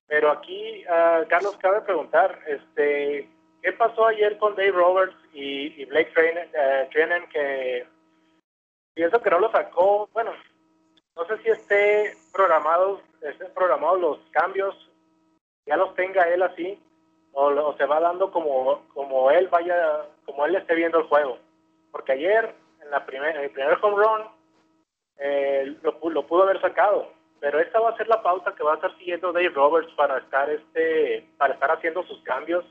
Pero 0.07 0.31
aquí, 0.31 0.85
uh, 0.85 1.27
Carlos, 1.27 1.57
cabe 1.59 1.81
preguntar, 1.81 2.39
este, 2.47 3.29
¿qué 3.61 3.73
pasó 3.73 4.07
ayer 4.07 4.37
con 4.37 4.55
Dave 4.55 4.71
Roberts 4.71 5.17
y, 5.33 5.83
Blake 5.83 6.13
Trinan, 6.13 7.23
uh, 7.23 7.29
que 7.29 7.96
pienso 8.97 9.21
que 9.21 9.29
no 9.29 9.39
lo 9.39 9.51
sacó, 9.51 10.09
bueno, 10.11 10.31
no 11.15 11.25
sé 11.25 11.37
si 11.43 11.49
esté 11.49 12.17
programado, 12.33 12.99
estén 13.21 13.53
programados 13.53 14.01
los 14.01 14.19
cambios, 14.31 14.75
ya 15.67 15.77
los 15.77 15.93
tenga 15.93 16.23
él 16.23 16.41
así, 16.41 16.81
o, 17.31 17.45
o 17.45 17.77
se 17.77 17.85
va 17.85 17.99
dando 17.99 18.31
como, 18.31 18.87
como 18.95 19.29
él 19.29 19.49
vaya, 19.49 20.03
como 20.25 20.47
él 20.47 20.55
esté 20.55 20.73
viendo 20.73 20.97
el 20.97 21.05
juego. 21.05 21.37
Porque 21.91 22.13
ayer 22.13 22.55
en, 22.81 22.89
la 22.89 23.05
primer, 23.05 23.37
el 23.37 23.51
primer 23.51 23.77
home 23.79 24.03
run 24.03 24.21
eh, 25.19 25.75
lo, 25.83 25.99
lo, 26.09 26.25
pudo 26.25 26.43
haber 26.43 26.59
sacado. 26.59 27.11
Pero 27.39 27.59
esta 27.59 27.79
va 27.79 27.91
a 27.91 27.97
ser 27.97 28.07
la 28.07 28.23
pauta 28.23 28.55
que 28.55 28.63
va 28.63 28.71
a 28.71 28.75
estar 28.77 28.97
siguiendo 28.97 29.31
Dave 29.31 29.49
Roberts 29.49 29.93
para 29.93 30.17
estar 30.17 30.49
este 30.49 31.23
para 31.37 31.53
estar 31.53 31.69
haciendo 31.69 32.01
sus 32.03 32.19
cambios, 32.23 32.65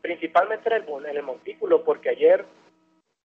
principalmente 0.00 0.74
en 0.74 0.82
el, 0.82 1.06
en 1.06 1.16
el 1.16 1.22
montículo, 1.22 1.84
porque 1.84 2.08
ayer 2.08 2.46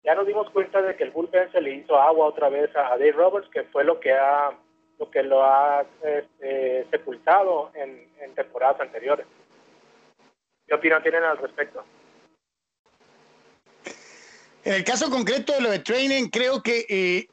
ya 0.02 0.14
nos 0.14 0.26
dimos 0.26 0.48
cuenta 0.50 0.80
de 0.80 0.96
que 0.96 1.04
el 1.04 1.10
bullpen 1.10 1.52
se 1.52 1.60
le 1.60 1.74
hizo 1.74 2.00
agua 2.00 2.26
otra 2.26 2.48
vez 2.48 2.74
a, 2.74 2.90
Dave 2.90 3.12
Roberts, 3.12 3.48
que 3.50 3.64
fue 3.64 3.84
lo 3.84 4.00
que 4.00 4.12
ha 4.12 4.50
lo 4.98 5.10
que 5.10 5.22
lo 5.22 5.42
ha 5.42 5.86
este, 6.02 6.86
sepultado 6.90 7.70
en, 7.74 8.06
temporadas 8.34 8.82
anteriores. 8.82 9.26
¿Qué 10.66 10.74
opinión 10.74 11.02
tienen 11.02 11.24
al 11.24 11.38
respecto? 11.38 11.82
En 14.62 14.74
el 14.74 14.84
caso 14.84 15.10
concreto 15.10 15.54
de 15.54 15.62
lo 15.62 15.70
de 15.70 15.78
training, 15.78 16.28
creo 16.28 16.62
que 16.62 16.84
eh, 16.86 17.28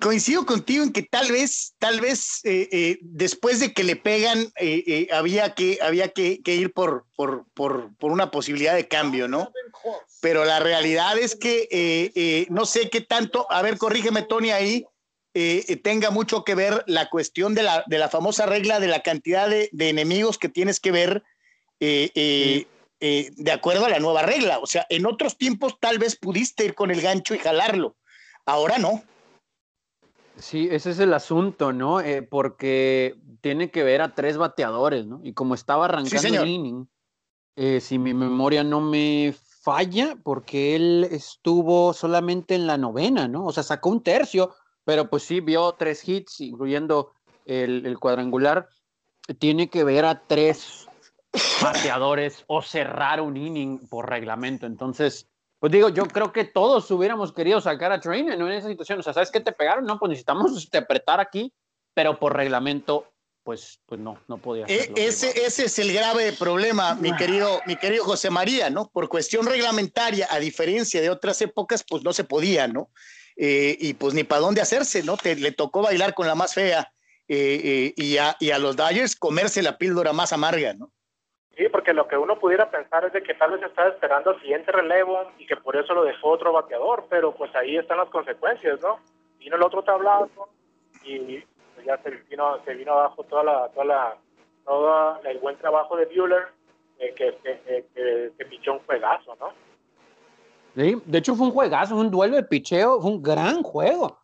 coincido 0.00 0.46
contigo 0.46 0.84
en 0.84 0.92
que 0.92 1.02
tal 1.02 1.30
vez, 1.32 1.74
tal 1.78 2.00
vez 2.00 2.40
eh, 2.44 2.68
eh, 2.70 2.98
después 3.00 3.60
de 3.60 3.72
que 3.72 3.84
le 3.84 3.96
pegan, 3.96 4.52
eh, 4.60 5.08
había, 5.12 5.54
que, 5.54 5.78
había 5.82 6.08
que, 6.08 6.40
ir 6.44 6.72
por, 6.72 7.06
por, 7.16 7.46
por, 7.54 7.94
por, 7.96 8.12
una 8.12 8.30
posibilidad 8.30 8.74
de 8.74 8.88
cambio, 8.88 9.28
¿no? 9.28 9.52
Pero 10.20 10.44
la 10.44 10.60
realidad 10.60 11.18
es 11.18 11.36
que 11.36 12.46
no 12.50 12.66
sé 12.66 12.90
qué 12.90 13.00
tanto, 13.00 13.46
a 13.50 13.62
ver, 13.62 13.78
corrígeme 13.78 14.22
Tony 14.22 14.50
ahí, 14.50 14.84
tenga 15.82 16.10
mucho 16.10 16.44
que 16.44 16.54
ver 16.54 16.82
la 16.86 17.08
cuestión 17.08 17.54
de 17.54 17.62
la, 17.62 17.84
de 17.86 17.98
la 17.98 18.08
famosa 18.08 18.46
regla 18.46 18.80
de 18.80 18.88
la 18.88 19.02
cantidad 19.02 19.48
de, 19.48 19.68
de 19.72 19.88
enemigos 19.88 20.38
que 20.38 20.48
tienes 20.48 20.80
que 20.80 20.92
ver 20.92 21.22
de 21.78 23.52
acuerdo 23.52 23.86
a 23.86 23.90
la 23.90 24.00
nueva 24.00 24.22
regla. 24.22 24.58
O 24.58 24.66
sea, 24.66 24.86
en 24.88 25.06
otros 25.06 25.36
tiempos 25.38 25.78
tal 25.80 25.98
vez 25.98 26.16
pudiste 26.16 26.64
ir 26.64 26.74
con 26.74 26.90
el 26.90 27.00
gancho 27.00 27.34
y 27.34 27.38
jalarlo, 27.38 27.96
ahora 28.44 28.78
no. 28.78 29.02
Sí, 30.38 30.68
ese 30.70 30.90
es 30.90 30.98
el 30.98 31.14
asunto, 31.14 31.72
¿no? 31.72 32.00
Eh, 32.00 32.22
porque 32.22 33.16
tiene 33.40 33.70
que 33.70 33.82
ver 33.82 34.02
a 34.02 34.14
tres 34.14 34.36
bateadores, 34.36 35.06
¿no? 35.06 35.20
Y 35.22 35.32
como 35.32 35.54
estaba 35.54 35.86
arrancando 35.86 36.42
el 36.42 36.48
inning, 36.48 36.88
eh, 37.56 37.80
si 37.80 37.98
mi 37.98 38.12
memoria 38.12 38.62
no 38.62 38.80
me 38.80 39.34
falla, 39.62 40.16
porque 40.22 40.76
él 40.76 41.08
estuvo 41.10 41.92
solamente 41.94 42.54
en 42.54 42.66
la 42.66 42.76
novena, 42.76 43.28
¿no? 43.28 43.46
O 43.46 43.52
sea, 43.52 43.62
sacó 43.62 43.88
un 43.88 44.02
tercio, 44.02 44.54
pero 44.84 45.08
pues 45.08 45.22
sí 45.22 45.40
vio 45.40 45.72
tres 45.72 46.06
hits, 46.06 46.40
incluyendo 46.40 47.12
el, 47.46 47.86
el 47.86 47.98
cuadrangular. 47.98 48.68
Tiene 49.38 49.70
que 49.70 49.84
ver 49.84 50.04
a 50.04 50.22
tres 50.26 50.86
bateadores 51.62 52.44
o 52.46 52.62
cerrar 52.62 53.20
un 53.20 53.36
inning 53.36 53.88
por 53.88 54.08
reglamento. 54.08 54.66
Entonces, 54.66 55.28
pues 55.66 55.72
digo, 55.72 55.88
yo 55.88 56.06
creo 56.06 56.32
que 56.32 56.44
todos 56.44 56.88
hubiéramos 56.92 57.32
querido 57.32 57.60
sacar 57.60 57.90
a 57.90 57.98
Trainer 57.98 58.38
¿no? 58.38 58.46
en 58.46 58.52
esa 58.52 58.68
situación. 58.68 59.00
O 59.00 59.02
sea, 59.02 59.12
¿sabes 59.12 59.32
qué 59.32 59.40
te 59.40 59.50
pegaron? 59.50 59.84
No, 59.84 59.98
pues 59.98 60.10
necesitamos 60.10 60.62
interpretar 60.62 61.18
aquí, 61.18 61.52
pero 61.92 62.20
por 62.20 62.36
reglamento, 62.36 63.12
pues, 63.42 63.80
pues 63.84 64.00
no, 64.00 64.16
no 64.28 64.38
podía 64.38 64.68
ser. 64.68 64.92
ese, 64.94 65.44
ese 65.44 65.64
es 65.64 65.78
el 65.80 65.92
grave 65.92 66.32
problema, 66.34 66.94
mi 66.94 67.12
querido, 67.16 67.60
mi 67.66 67.74
querido 67.74 68.04
José 68.04 68.30
María, 68.30 68.70
¿no? 68.70 68.88
Por 68.92 69.08
cuestión 69.08 69.44
reglamentaria, 69.44 70.28
a 70.30 70.38
diferencia 70.38 71.00
de 71.00 71.10
otras 71.10 71.42
épocas, 71.42 71.84
pues 71.88 72.04
no 72.04 72.12
se 72.12 72.22
podía, 72.22 72.68
¿no? 72.68 72.92
Eh, 73.34 73.76
y 73.80 73.94
pues 73.94 74.14
ni 74.14 74.22
para 74.22 74.42
dónde 74.42 74.60
hacerse, 74.60 75.02
¿no? 75.02 75.16
Te, 75.16 75.34
le 75.34 75.50
tocó 75.50 75.82
bailar 75.82 76.14
con 76.14 76.28
la 76.28 76.36
más 76.36 76.54
fea 76.54 76.92
eh, 77.26 77.60
eh, 77.64 77.94
y, 77.96 78.18
a, 78.18 78.36
y 78.38 78.52
a 78.52 78.60
los 78.60 78.76
Dodgers 78.76 79.16
comerse 79.16 79.62
la 79.62 79.78
píldora 79.78 80.12
más 80.12 80.32
amarga, 80.32 80.74
¿no? 80.74 80.92
Sí, 81.56 81.68
porque 81.70 81.94
lo 81.94 82.06
que 82.06 82.18
uno 82.18 82.38
pudiera 82.38 82.70
pensar 82.70 83.06
es 83.06 83.14
de 83.14 83.22
que 83.22 83.32
tal 83.32 83.52
vez 83.52 83.62
estaba 83.62 83.88
esperando 83.88 84.32
el 84.32 84.40
siguiente 84.40 84.70
relevo 84.72 85.30
y 85.38 85.46
que 85.46 85.56
por 85.56 85.74
eso 85.74 85.94
lo 85.94 86.04
dejó 86.04 86.28
otro 86.28 86.52
bateador, 86.52 87.06
pero 87.08 87.34
pues 87.34 87.54
ahí 87.56 87.78
están 87.78 87.96
las 87.96 88.10
consecuencias, 88.10 88.78
¿no? 88.82 88.98
Vino 89.38 89.56
el 89.56 89.62
otro 89.62 89.82
tablado 89.82 90.28
y 91.02 91.42
pues, 91.74 91.86
ya 91.86 91.96
se 92.02 92.10
vino, 92.28 92.62
se 92.62 92.74
vino 92.74 92.92
abajo 92.92 93.24
toda 93.24 93.42
la, 93.42 93.68
toda 93.70 93.84
la, 93.86 94.16
todo 94.66 95.22
el 95.24 95.38
buen 95.38 95.56
trabajo 95.56 95.96
de 95.96 96.04
Bueller, 96.06 96.48
eh, 96.98 97.14
que, 97.16 97.34
que, 97.42 97.84
que, 98.36 98.44
pichó 98.44 98.74
un 98.74 98.80
juegazo, 98.80 99.34
¿no? 99.40 99.48
Sí, 100.74 101.00
de 101.06 101.18
hecho 101.18 101.34
fue 101.36 101.46
un 101.46 101.52
juegazo, 101.54 101.96
un 101.96 102.10
duelo 102.10 102.36
de 102.36 102.42
picheo, 102.42 103.00
fue 103.00 103.10
un 103.10 103.22
gran 103.22 103.62
juego. 103.62 104.18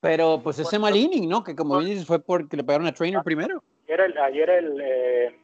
Pero 0.00 0.40
pues 0.40 0.58
ese 0.60 0.78
mal 0.78 0.94
inning, 0.94 1.28
¿no? 1.28 1.42
Que 1.42 1.56
como 1.56 1.78
bien 1.78 1.90
dices 1.90 2.06
fue 2.06 2.20
porque 2.20 2.56
le 2.56 2.62
pegaron 2.62 2.86
a 2.86 2.92
Trainer 2.92 3.22
primero. 3.24 3.60
Ayer 3.88 4.00
el, 4.00 4.18
ayer 4.18 4.50
el 4.50 4.80
eh, 4.80 5.40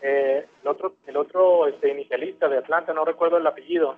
eh, 0.00 0.46
el 0.62 0.68
otro, 0.68 0.96
el 1.06 1.16
otro 1.16 1.66
este, 1.66 1.90
inicialista 1.90 2.48
de 2.48 2.58
Atlanta, 2.58 2.92
no 2.92 3.04
recuerdo 3.04 3.36
el 3.36 3.46
apellido. 3.46 3.96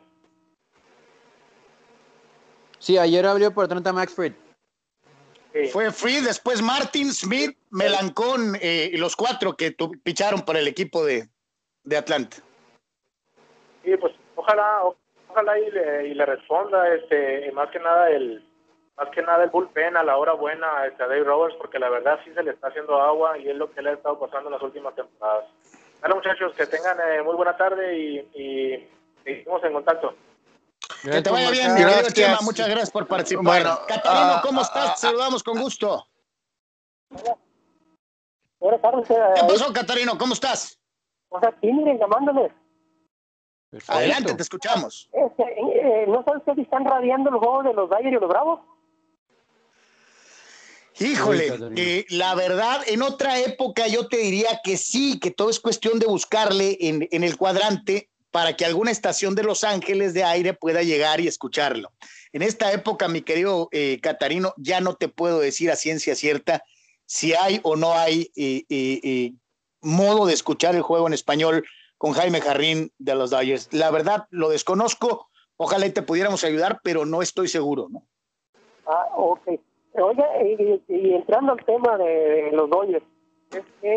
Sí, 2.79 2.97
ayer 2.97 3.27
abrió 3.27 3.53
por 3.53 3.65
Atlanta 3.65 3.93
Max 3.93 4.15
Fried. 4.15 4.33
Fue 5.73 5.91
Fried, 5.91 6.25
después 6.25 6.63
Martin, 6.63 7.13
Smith, 7.13 7.59
Melancón 7.71 8.57
eh, 8.61 8.91
y 8.93 8.97
los 8.97 9.17
cuatro 9.17 9.57
que 9.57 9.75
picharon 10.03 10.43
por 10.43 10.57
el 10.57 10.69
equipo 10.69 11.05
de, 11.05 11.29
de 11.83 11.97
Atlanta. 11.97 12.37
Sí, 13.83 13.97
pues 13.97 14.15
ojalá, 14.37 14.83
ojalá 15.29 15.59
y 15.59 15.71
le, 15.71 16.09
y 16.09 16.15
le 16.15 16.25
responda, 16.25 16.95
este, 16.95 17.51
más 17.53 17.69
que 17.71 17.81
nada 17.81 18.11
el, 18.11 18.45
más 18.97 19.09
que 19.11 19.23
nada 19.23 19.43
el 19.45 19.51
bullpen 19.51 19.97
a 19.97 20.05
la 20.05 20.17
hora 20.17 20.35
buena 20.35 20.87
este, 20.87 21.03
a 21.03 21.09
Dave 21.09 21.25
Roberts, 21.25 21.57
porque 21.57 21.79
la 21.79 21.89
verdad 21.89 22.21
sí 22.25 22.33
se 22.33 22.43
le 22.43 22.53
está 22.53 22.69
haciendo 22.69 23.01
agua 23.01 23.37
y 23.37 23.49
es 23.49 23.57
lo 23.57 23.73
que 23.73 23.83
le 23.83 23.91
ha 23.91 23.95
estado 23.95 24.21
pasando 24.21 24.49
en 24.51 24.55
las 24.55 24.63
últimas 24.63 24.95
temporadas. 24.95 25.47
Bueno, 26.01 26.17
muchachos, 26.17 26.53
que 26.57 26.67
tengan 26.67 26.99
eh, 26.99 27.23
muy 27.23 27.37
buena 27.37 27.57
tarde 27.57 27.99
y, 27.99 28.89
seguimos 29.23 29.63
en 29.65 29.73
contacto. 29.73 30.15
Que 31.03 31.23
te 31.23 31.31
vaya 31.31 31.51
bien, 31.51 31.75
mi 31.75 31.81
querido 31.85 32.11
Chema. 32.11 32.39
Muchas 32.43 32.69
gracias 32.69 32.91
por 32.91 33.07
participar. 33.07 33.45
Bueno, 33.45 33.79
Catarino, 33.87 34.33
ah, 34.35 34.43
¿cómo 34.43 34.63
estás? 34.63 34.91
Ah, 34.91 34.97
saludamos 34.97 35.43
con 35.43 35.61
gusto. 35.61 36.07
Buenas 38.59 38.81
tardes. 38.83 39.09
¿Qué 39.09 39.43
pasó, 39.47 39.73
Catarino? 39.73 40.17
¿Cómo 40.19 40.33
estás? 40.35 40.79
Pues 41.29 41.45
aquí, 41.45 41.73
miren, 41.73 41.99
llamándole. 41.99 42.53
Adelante, 43.89 44.35
te 44.35 44.43
escuchamos. 44.43 45.09
Este, 45.13 45.43
eh, 45.43 46.07
¿No 46.09 46.25
sabes 46.25 46.43
si 46.55 46.63
están 46.63 46.85
radiando 46.85 47.31
los 47.31 47.41
juegos 47.41 47.65
de 47.65 47.75
los 47.75 47.89
Dodgers 47.89 48.17
y 48.17 48.21
los 48.21 48.29
Bravos? 48.29 48.61
Híjole, 51.01 51.51
eh, 51.77 52.05
la 52.11 52.35
verdad, 52.35 52.83
en 52.87 53.01
otra 53.01 53.41
época 53.41 53.87
yo 53.87 54.07
te 54.07 54.19
diría 54.19 54.61
que 54.63 54.77
sí, 54.77 55.19
que 55.19 55.31
todo 55.31 55.49
es 55.49 55.59
cuestión 55.59 55.99
de 55.99 56.07
buscarle 56.07 56.77
en, 56.79 57.09
el 57.11 57.37
cuadrante 57.39 58.11
para 58.31 58.55
que 58.55 58.67
alguna 58.67 58.91
estación 58.91 59.35
de 59.35 59.43
Los 59.43 59.65
Ángeles 59.65 60.13
de 60.13 60.25
aire 60.25 60.53
pueda 60.53 60.83
llegar 60.83 61.21
y 61.21 61.27
escucharlo. 61.27 61.91
En 62.35 62.43
esta 62.43 62.71
época, 62.73 63.09
mi 63.09 63.23
querido 63.23 63.71
eh, 63.73 63.99
Catarino, 64.03 64.53
ya 64.59 64.83
no 64.83 64.95
te 64.95 65.09
puedo 65.09 65.41
decir 65.41 65.71
a 65.71 65.77
ciencia 65.77 66.15
cierta 66.15 66.63
si 67.07 67.33
hay 67.33 67.61
o 67.63 67.77
no 67.77 67.95
hay 67.95 68.31
eh, 68.37 69.33
modo 69.81 70.27
de 70.27 70.35
escuchar 70.35 70.75
el 70.75 70.83
juego 70.83 71.07
en 71.07 71.15
español 71.15 71.65
con 71.97 72.13
Jaime 72.13 72.43
Jarrín 72.43 72.93
de 72.99 73.15
los 73.15 73.31
Dodgers. 73.31 73.69
La 73.73 73.91
verdad, 73.91 74.27
lo 74.29 74.51
desconozco. 74.51 75.31
Ojalá 75.57 75.91
te 75.91 76.03
pudiéramos 76.03 76.45
ayudar, 76.45 76.81
pero 76.85 77.07
no 77.07 77.23
estoy 77.23 77.49
seguro, 77.49 77.89
¿no? 77.91 78.07
Ah, 78.87 79.07
ok. 79.17 79.61
Oye, 79.95 80.81
y, 80.89 81.15
entrando 81.15 81.53
al 81.53 81.65
tema 81.65 81.99
de, 81.99 82.51
los 82.53 82.71
Dodgers, 82.71 83.05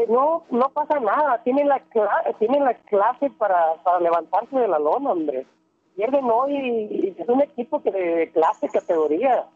no 0.09 0.43
no 0.49 0.69
pasa 0.69 0.99
nada, 0.99 1.41
tienen 1.43 1.67
la 1.67 1.83
tienen 2.39 2.63
la 2.63 2.73
clase 2.73 3.29
para, 3.37 3.75
para 3.83 3.99
levantarse 3.99 4.57
de 4.57 4.67
la 4.67 4.79
lona, 4.79 5.11
hombre. 5.11 5.45
Pierden 5.95 6.25
hoy 6.31 6.55
y, 6.55 7.15
es 7.15 7.29
un 7.29 7.41
equipo 7.41 7.81
que 7.83 7.91
de 7.91 8.31
clase, 8.31 8.67
categoría. 8.69 9.47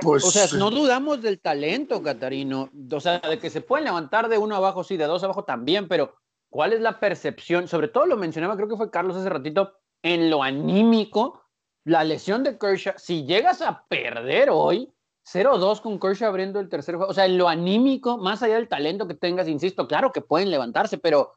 Pues, 0.00 0.24
o 0.24 0.30
sea, 0.30 0.58
no 0.58 0.70
dudamos 0.70 1.20
del 1.20 1.38
talento, 1.38 2.02
Catarino. 2.02 2.70
O 2.90 3.00
sea, 3.00 3.18
de 3.18 3.38
que 3.38 3.50
se 3.50 3.60
pueden 3.60 3.84
levantar 3.84 4.28
de 4.28 4.38
uno 4.38 4.56
abajo, 4.56 4.84
sí, 4.84 4.96
de 4.96 5.04
dos 5.04 5.22
abajo 5.22 5.44
también, 5.44 5.86
pero 5.86 6.14
¿cuál 6.48 6.72
es 6.72 6.80
la 6.80 6.98
percepción? 6.98 7.68
Sobre 7.68 7.88
todo 7.88 8.06
lo 8.06 8.16
mencionaba, 8.16 8.56
creo 8.56 8.68
que 8.68 8.76
fue 8.76 8.90
Carlos 8.90 9.16
hace 9.16 9.28
ratito, 9.28 9.74
en 10.02 10.30
lo 10.30 10.42
anímico 10.42 11.43
la 11.84 12.02
lesión 12.02 12.42
de 12.42 12.58
Kershaw, 12.58 12.94
si 12.96 13.24
llegas 13.24 13.60
a 13.62 13.84
perder 13.88 14.48
hoy, 14.50 14.90
0-2 15.24 15.80
con 15.80 15.98
Kershaw 15.98 16.28
abriendo 16.28 16.60
el 16.60 16.68
tercer 16.68 16.96
juego, 16.96 17.10
o 17.10 17.14
sea, 17.14 17.26
en 17.26 17.38
lo 17.38 17.48
anímico, 17.48 18.18
más 18.18 18.42
allá 18.42 18.56
del 18.56 18.68
talento 18.68 19.06
que 19.06 19.14
tengas, 19.14 19.48
insisto, 19.48 19.86
claro 19.86 20.12
que 20.12 20.20
pueden 20.20 20.50
levantarse, 20.50 20.98
pero 20.98 21.34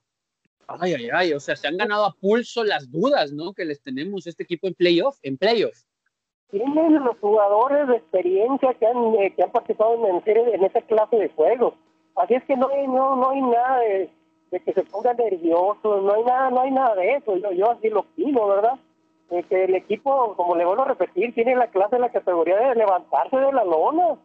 ay, 0.68 0.94
ay, 0.94 1.10
ay, 1.14 1.34
o 1.34 1.40
sea, 1.40 1.56
se 1.56 1.68
han 1.68 1.78
ganado 1.78 2.06
a 2.06 2.14
pulso 2.14 2.64
las 2.64 2.92
dudas, 2.92 3.32
¿no? 3.32 3.54
Que 3.54 3.66
les 3.66 3.82
tenemos 3.82 4.28
este 4.28 4.44
equipo 4.44 4.68
en 4.68 4.74
playoff, 4.74 5.18
en 5.24 5.38
playoff. 5.38 5.78
Tienen 6.50 7.04
los 7.04 7.18
jugadores 7.20 7.88
de 7.88 7.98
experiencia 7.98 8.74
que 8.74 8.88
han, 8.88 9.16
eh, 9.16 9.34
que 9.36 9.44
han 9.44 9.52
participado 9.52 9.96
en, 10.08 10.22
en 10.26 10.64
esa 10.64 10.82
clase 10.82 11.18
de 11.18 11.30
juegos. 11.30 11.74
Así 12.16 12.36
es 12.36 12.44
que 12.46 12.56
no 12.56 12.70
hay, 12.70 12.88
no, 12.88 13.16
no 13.16 13.30
hay 13.30 13.42
nada 13.42 13.80
de, 13.80 14.10
que 14.64 14.74
se 14.74 14.84
pongan 14.84 15.18
nerviosos, 15.18 16.04
no 16.04 16.14
hay 16.14 16.24
nada, 16.24 16.50
no 16.50 16.62
hay 16.62 16.72
nada 16.72 16.96
de 16.96 17.16
eso. 17.16 17.36
Yo, 17.38 17.52
yo 17.52 17.72
así 17.72 17.90
lo 17.90 18.02
opino, 18.02 18.48
¿verdad? 18.48 18.80
Que 19.30 19.64
el 19.66 19.76
equipo, 19.76 20.36
como 20.36 20.56
le 20.56 20.66
vuelvo 20.66 20.84
a 20.84 20.90
repetir, 20.90 21.34
tiene 21.34 21.56
la 21.56 21.68
clase, 21.68 22.00
la 22.00 22.12
categoría 22.12 22.58
de 22.58 22.76
levantarse 22.76 23.36
de 23.36 23.52
la 23.52 23.64
lona. 23.64 24.16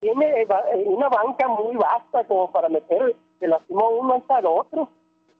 Tiene 0.00 0.42
eh, 0.42 0.46
eh, 0.74 0.84
una 0.86 1.08
banca 1.08 1.48
muy 1.48 1.76
vasta 1.76 2.24
como 2.24 2.50
para 2.50 2.68
meter 2.68 3.14
de 3.40 3.48
lastimó 3.48 3.90
uno 3.90 4.14
hasta 4.14 4.40
el 4.40 4.46
otro. 4.46 4.88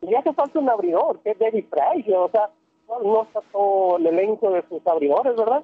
Y 0.01 0.15
hace 0.15 0.33
falta 0.33 0.59
un 0.59 0.71
abridor, 0.71 1.19
que 1.21 1.31
es 1.31 1.39
David 1.39 1.65
Price, 1.71 2.15
o 2.15 2.29
sea, 2.29 2.51
no, 2.89 3.23
está 3.23 3.41
todo 3.53 3.97
el 3.97 4.07
elenco 4.07 4.51
de 4.51 4.63
sus 4.69 4.87
abridores, 4.87 5.35
¿verdad? 5.37 5.63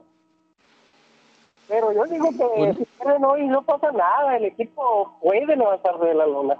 Pero 1.68 1.92
yo 1.92 2.04
digo 2.04 2.30
que 2.30 2.74
si 2.74 2.84
quieren 2.98 3.24
hoy 3.24 3.46
no 3.46 3.62
pasa 3.62 3.92
nada, 3.92 4.36
el 4.36 4.46
equipo 4.46 5.14
puede 5.20 5.56
levantarse 5.56 6.04
de 6.04 6.14
la 6.14 6.26
lona. 6.26 6.56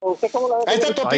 ¿Usted 0.00 0.30
cómo 0.30 0.48
la 0.48 0.58
ve? 0.58 0.64
Ahí 0.66 0.78
está 0.78 0.94
tu, 0.94 1.08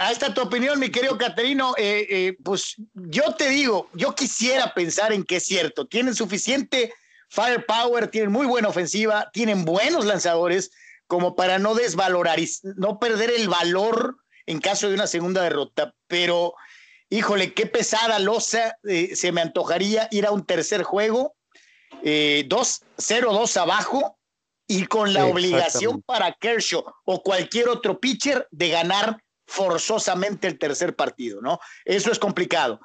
ahí 0.00 0.12
está 0.12 0.32
tu 0.32 0.40
opinión, 0.40 0.80
mi 0.80 0.90
querido 0.90 1.18
Caterino. 1.18 1.74
Eh, 1.76 2.06
eh, 2.08 2.36
pues 2.42 2.76
yo 2.94 3.34
te 3.34 3.50
digo, 3.50 3.90
yo 3.92 4.14
quisiera 4.14 4.72
pensar 4.72 5.12
en 5.12 5.24
que 5.24 5.36
es 5.36 5.44
cierto. 5.44 5.86
Tienen 5.86 6.14
suficiente 6.14 6.92
firepower, 7.28 8.08
tienen 8.08 8.32
muy 8.32 8.46
buena 8.46 8.68
ofensiva, 8.68 9.30
tienen 9.32 9.64
buenos 9.64 10.06
lanzadores 10.06 10.70
como 11.06 11.36
para 11.36 11.58
no 11.58 11.74
desvalorar 11.74 12.40
y 12.40 12.48
no 12.76 12.98
perder 12.98 13.30
el 13.30 13.48
valor 13.48 14.16
en 14.46 14.60
caso 14.60 14.88
de 14.88 14.94
una 14.94 15.06
segunda 15.06 15.42
derrota. 15.42 15.94
Pero, 16.06 16.54
híjole, 17.10 17.52
qué 17.52 17.66
pesada 17.66 18.18
losa. 18.18 18.78
Eh, 18.88 19.14
se 19.14 19.32
me 19.32 19.42
antojaría 19.42 20.08
ir 20.10 20.24
a 20.26 20.30
un 20.30 20.46
tercer 20.46 20.82
juego, 20.82 21.36
2-0-2 22.02 23.56
abajo 23.58 24.18
y 24.66 24.86
con 24.86 25.12
la 25.12 25.26
obligación 25.26 26.00
para 26.00 26.32
Kershaw 26.32 26.84
o 27.04 27.22
cualquier 27.22 27.68
otro 27.68 28.00
pitcher 28.00 28.48
de 28.50 28.70
ganar 28.70 29.20
forzosamente 29.50 30.46
el 30.46 30.58
tercer 30.58 30.94
partido, 30.94 31.42
¿no? 31.42 31.58
Eso 31.84 32.12
es 32.12 32.18
complicado. 32.20 32.80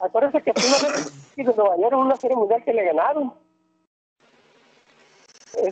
Acuérdense 0.00 0.42
que 0.42 0.52
de 0.52 1.44
Nueva 1.44 1.76
York 1.76 1.96
una 1.96 2.16
serie 2.16 2.36
mundial 2.36 2.64
que 2.64 2.72
le 2.72 2.84
ganaron. 2.84 3.34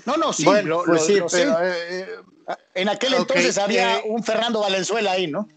No, 0.05 0.17
no, 0.17 0.33
sí, 0.33 0.45
bueno, 0.45 0.83
pues 0.85 1.07
sí, 1.07 1.19
pero, 1.31 1.53
eh, 1.63 2.01
eh, 2.01 2.07
en 2.75 2.89
aquel 2.89 3.15
entonces 3.15 3.57
había 3.57 3.99
eh, 3.99 4.03
un 4.07 4.23
Fernando 4.23 4.61
Valenzuela 4.61 5.13
ahí, 5.13 5.27
¿no? 5.27 5.49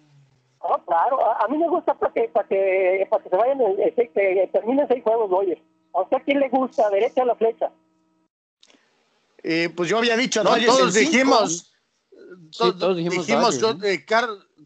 Oh, 0.60 0.78
claro, 0.86 1.20
a, 1.26 1.48
mí 1.48 1.58
me 1.58 1.68
gusta 1.68 1.94
para 1.96 2.14
que, 2.14 2.30
para 2.30 2.48
que, 2.48 3.08
para 3.10 3.24
que 3.24 3.30
se 3.30 3.36
vayan, 3.36 3.60
que 3.96 4.50
terminen 4.54 4.88
seis 4.88 5.04
juegos, 5.04 5.30
oye. 5.32 5.62
¿A 5.94 6.02
usted 6.02 6.18
quién 6.24 6.40
le 6.40 6.50
gusta? 6.50 6.90
¿Derecha 6.90 7.24
o 7.24 7.26
la 7.26 7.36
flecha? 7.36 7.72
Eh, 9.44 9.70
pues 9.76 9.90
yo 9.90 9.98
había 9.98 10.16
dicho, 10.16 10.44
no, 10.44 10.56
todos 10.66 10.94
dijimos, 10.94 11.69
todos 12.58 12.98
dijimos, 12.98 13.60
Dodgers, 13.60 13.84
eh, 13.84 14.06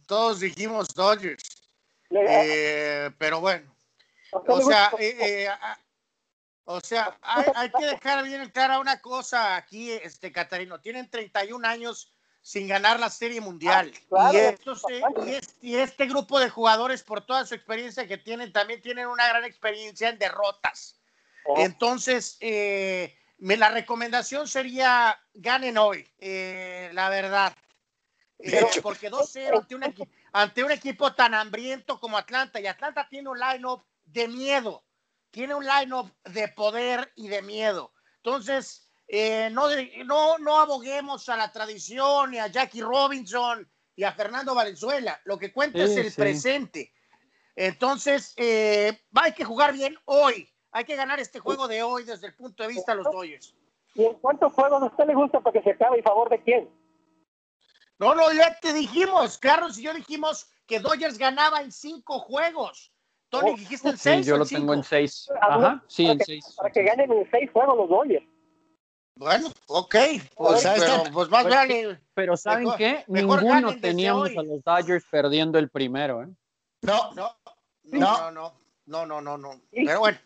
todos 0.07 0.39
dijimos 0.39 0.87
Dodgers. 0.89 1.43
Eh, 2.09 3.09
pero 3.17 3.39
bueno, 3.41 3.73
o 4.31 4.61
sea, 4.61 4.91
o 6.65 6.79
sea, 6.79 7.17
hay, 7.21 7.69
que 7.71 7.85
dejar 7.85 8.23
bien 8.23 8.49
clara 8.49 8.79
una 8.79 9.01
cosa 9.01 9.55
aquí, 9.55 9.91
este 9.91 10.31
Catarino. 10.31 10.79
Tienen 10.79 11.09
31 11.09 11.67
años 11.67 12.13
sin 12.41 12.67
ganar 12.67 12.99
la 12.99 13.09
Serie 13.09 13.41
Mundial. 13.41 13.91
Ah, 14.11 14.31
y, 15.61 15.69
y, 15.69 15.75
este 15.75 16.05
grupo 16.05 16.39
de 16.39 16.49
jugadores, 16.49 17.03
por 17.03 17.25
toda 17.25 17.45
su 17.45 17.55
experiencia 17.55 18.07
que 18.07 18.17
tienen, 18.17 18.53
también 18.53 18.81
tienen 18.81 19.07
una 19.07 19.27
gran 19.27 19.45
experiencia 19.45 20.09
en 20.09 20.19
derrotas. 20.19 20.99
Oh. 21.45 21.55
Entonces, 21.57 22.37
eh, 22.39 23.17
la 23.37 23.69
recomendación 23.69 24.47
sería 24.47 25.19
ganen 25.33 25.77
hoy, 25.77 26.07
eh, 26.19 26.89
la 26.93 27.09
verdad. 27.09 27.53
Eh, 28.39 28.61
porque 28.81 29.09
2-0 29.09 29.57
ante, 29.57 29.75
un 29.75 29.83
ante 30.33 30.63
un 30.63 30.71
equipo 30.71 31.13
tan 31.13 31.33
hambriento 31.33 31.99
como 31.99 32.17
Atlanta, 32.17 32.59
y 32.59 32.67
Atlanta 32.67 33.07
tiene 33.09 33.29
un 33.29 33.39
line-up 33.39 33.85
de 34.05 34.27
miedo, 34.27 34.83
tiene 35.31 35.55
un 35.55 35.65
line-up 35.65 36.13
de 36.25 36.49
poder 36.49 37.11
y 37.15 37.27
de 37.29 37.41
miedo. 37.41 37.93
Entonces, 38.17 38.89
eh, 39.07 39.49
no, 39.51 39.67
no, 40.05 40.37
no 40.39 40.59
aboguemos 40.59 41.29
a 41.29 41.37
la 41.37 41.51
tradición 41.51 42.33
y 42.33 42.39
a 42.39 42.47
Jackie 42.47 42.81
Robinson 42.81 43.69
y 43.95 44.03
a 44.03 44.11
Fernando 44.11 44.53
Valenzuela. 44.53 45.21
Lo 45.23 45.37
que 45.37 45.53
cuenta 45.53 45.83
es 45.83 45.95
el 45.95 46.11
presente. 46.11 46.93
Entonces, 47.55 48.33
hay 48.37 49.33
que 49.35 49.45
jugar 49.45 49.73
bien 49.73 49.97
hoy. 50.05 50.52
Hay 50.73 50.85
que 50.85 50.95
ganar 50.95 51.19
este 51.19 51.39
juego 51.39 51.67
de 51.67 51.83
hoy 51.83 52.03
desde 52.03 52.27
el 52.27 52.33
punto 52.33 52.63
de 52.63 52.69
vista 52.69 52.93
de 52.93 53.03
los 53.03 53.13
Dodgers. 53.13 53.55
¿Y 53.93 54.05
en 54.05 54.13
cuántos 54.15 54.51
juegos 54.53 54.81
a 54.81 54.85
usted 54.87 55.05
le 55.05 55.13
gusta 55.13 55.39
para 55.39 55.53
que 55.53 55.63
se 55.63 55.71
acabe 55.71 55.99
y 55.99 56.01
favor 56.01 56.29
de 56.29 56.41
quién? 56.41 56.67
No, 57.99 58.15
no, 58.15 58.33
ya 58.33 58.57
te 58.59 58.73
dijimos, 58.73 59.37
Carlos 59.37 59.77
y 59.77 59.83
yo 59.83 59.93
dijimos 59.93 60.49
que 60.65 60.79
Dodgers 60.79 61.19
ganaba 61.19 61.61
en 61.61 61.71
cinco 61.71 62.19
juegos. 62.19 62.91
Tony, 63.29 63.51
oh, 63.51 63.55
dijiste 63.55 63.89
en 63.89 63.97
seis. 63.97 64.25
Sí, 64.25 64.29
yo 64.29 64.37
lo 64.37 64.47
tengo 64.47 64.73
en 64.73 64.83
seis. 64.83 65.29
Ajá, 65.41 65.83
sí, 65.87 66.07
en 66.07 66.19
seis. 66.19 66.55
Para 66.57 66.71
que 66.71 66.83
ganen 66.83 67.11
en 67.11 67.29
seis 67.29 67.51
juegos 67.51 67.77
los 67.77 67.89
Dodgers. 67.89 68.25
Bueno, 69.15 69.49
ok. 69.67 69.95
Pues, 70.35 70.63
pero, 70.63 71.03
pues 71.13 71.29
más 71.29 71.43
pues, 71.43 71.55
vale. 71.55 71.99
Pero 72.15 72.35
¿saben 72.35 72.69
qué? 72.77 73.03
Ninguno 73.07 73.79
teníamos 73.79 74.31
a 74.35 74.41
los 74.41 74.63
Dodgers 74.63 75.05
perdiendo 75.11 75.59
el 75.59 75.69
primero, 75.69 76.23
¿eh? 76.23 76.27
No, 76.81 77.13
no, 77.13 77.35
no, 77.83 78.31
no, 78.31 78.53
no, 78.87 79.05
no, 79.05 79.21
no, 79.21 79.37
no. 79.37 79.61
Pero 79.71 79.99
bueno. 79.99 80.17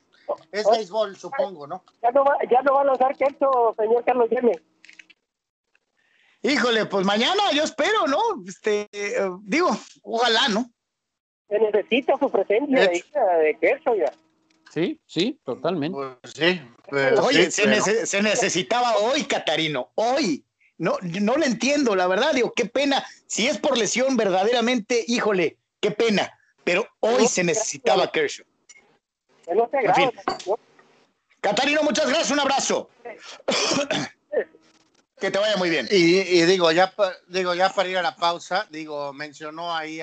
Es 0.51 0.69
béisbol, 0.69 1.15
supongo, 1.17 1.67
¿no? 1.67 1.83
Ya 2.01 2.11
no 2.11 2.23
va, 2.23 2.37
ya 2.49 2.61
no 2.61 2.73
va 2.73 2.81
a 2.81 2.85
lanzar 2.85 3.15
queso, 3.15 3.75
señor 3.77 4.03
Carlos 4.05 4.29
Yeme. 4.29 4.59
Híjole, 6.41 6.85
pues 6.85 7.05
mañana 7.05 7.51
yo 7.53 7.63
espero, 7.63 8.07
¿no? 8.07 8.19
Este, 8.47 8.87
digo, 9.43 9.69
ojalá, 10.03 10.49
¿no? 10.49 10.69
Se 11.49 11.59
necesita 11.59 12.17
su 12.17 12.29
presencia 12.29 12.81
de, 12.81 13.03
de 13.43 13.57
queso 13.59 13.95
ya. 13.95 14.11
Sí, 14.71 14.99
sí, 15.05 15.39
totalmente. 15.43 15.95
Pues 15.95 16.33
sí, 16.33 16.61
Oye, 17.21 17.51
se, 17.51 18.05
se, 18.05 18.21
necesitaba 18.21 18.97
hoy, 18.97 19.23
Catarino, 19.23 19.91
hoy. 19.95 20.43
No, 20.77 20.97
no 21.01 21.35
lo 21.37 21.43
entiendo, 21.43 21.95
la 21.95 22.07
verdad, 22.07 22.33
digo, 22.33 22.53
qué 22.55 22.65
pena. 22.65 23.03
Si 23.25 23.47
es 23.47 23.57
por 23.57 23.77
lesión, 23.77 24.15
verdaderamente, 24.15 25.03
híjole, 25.07 25.57
qué 25.79 25.91
pena. 25.91 26.31
Pero 26.63 26.87
hoy 26.99 27.27
se 27.27 27.43
necesitaba 27.43 28.11
Kershaw. 28.11 28.45
Catarino, 31.41 31.83
muchas 31.83 32.07
gracias, 32.07 32.31
un 32.31 32.39
abrazo. 32.39 32.89
que 35.19 35.31
te 35.31 35.39
vaya 35.39 35.57
muy 35.57 35.69
bien. 35.69 35.87
Y, 35.89 36.41
digo, 36.41 36.71
ya, 36.71 36.93
digo, 37.27 37.53
ya 37.53 37.73
para 37.73 37.89
ir 37.89 37.97
a 37.97 38.01
la 38.01 38.15
pausa, 38.15 38.67
digo, 38.69 39.13
mencionó 39.13 39.75
ahí 39.75 40.01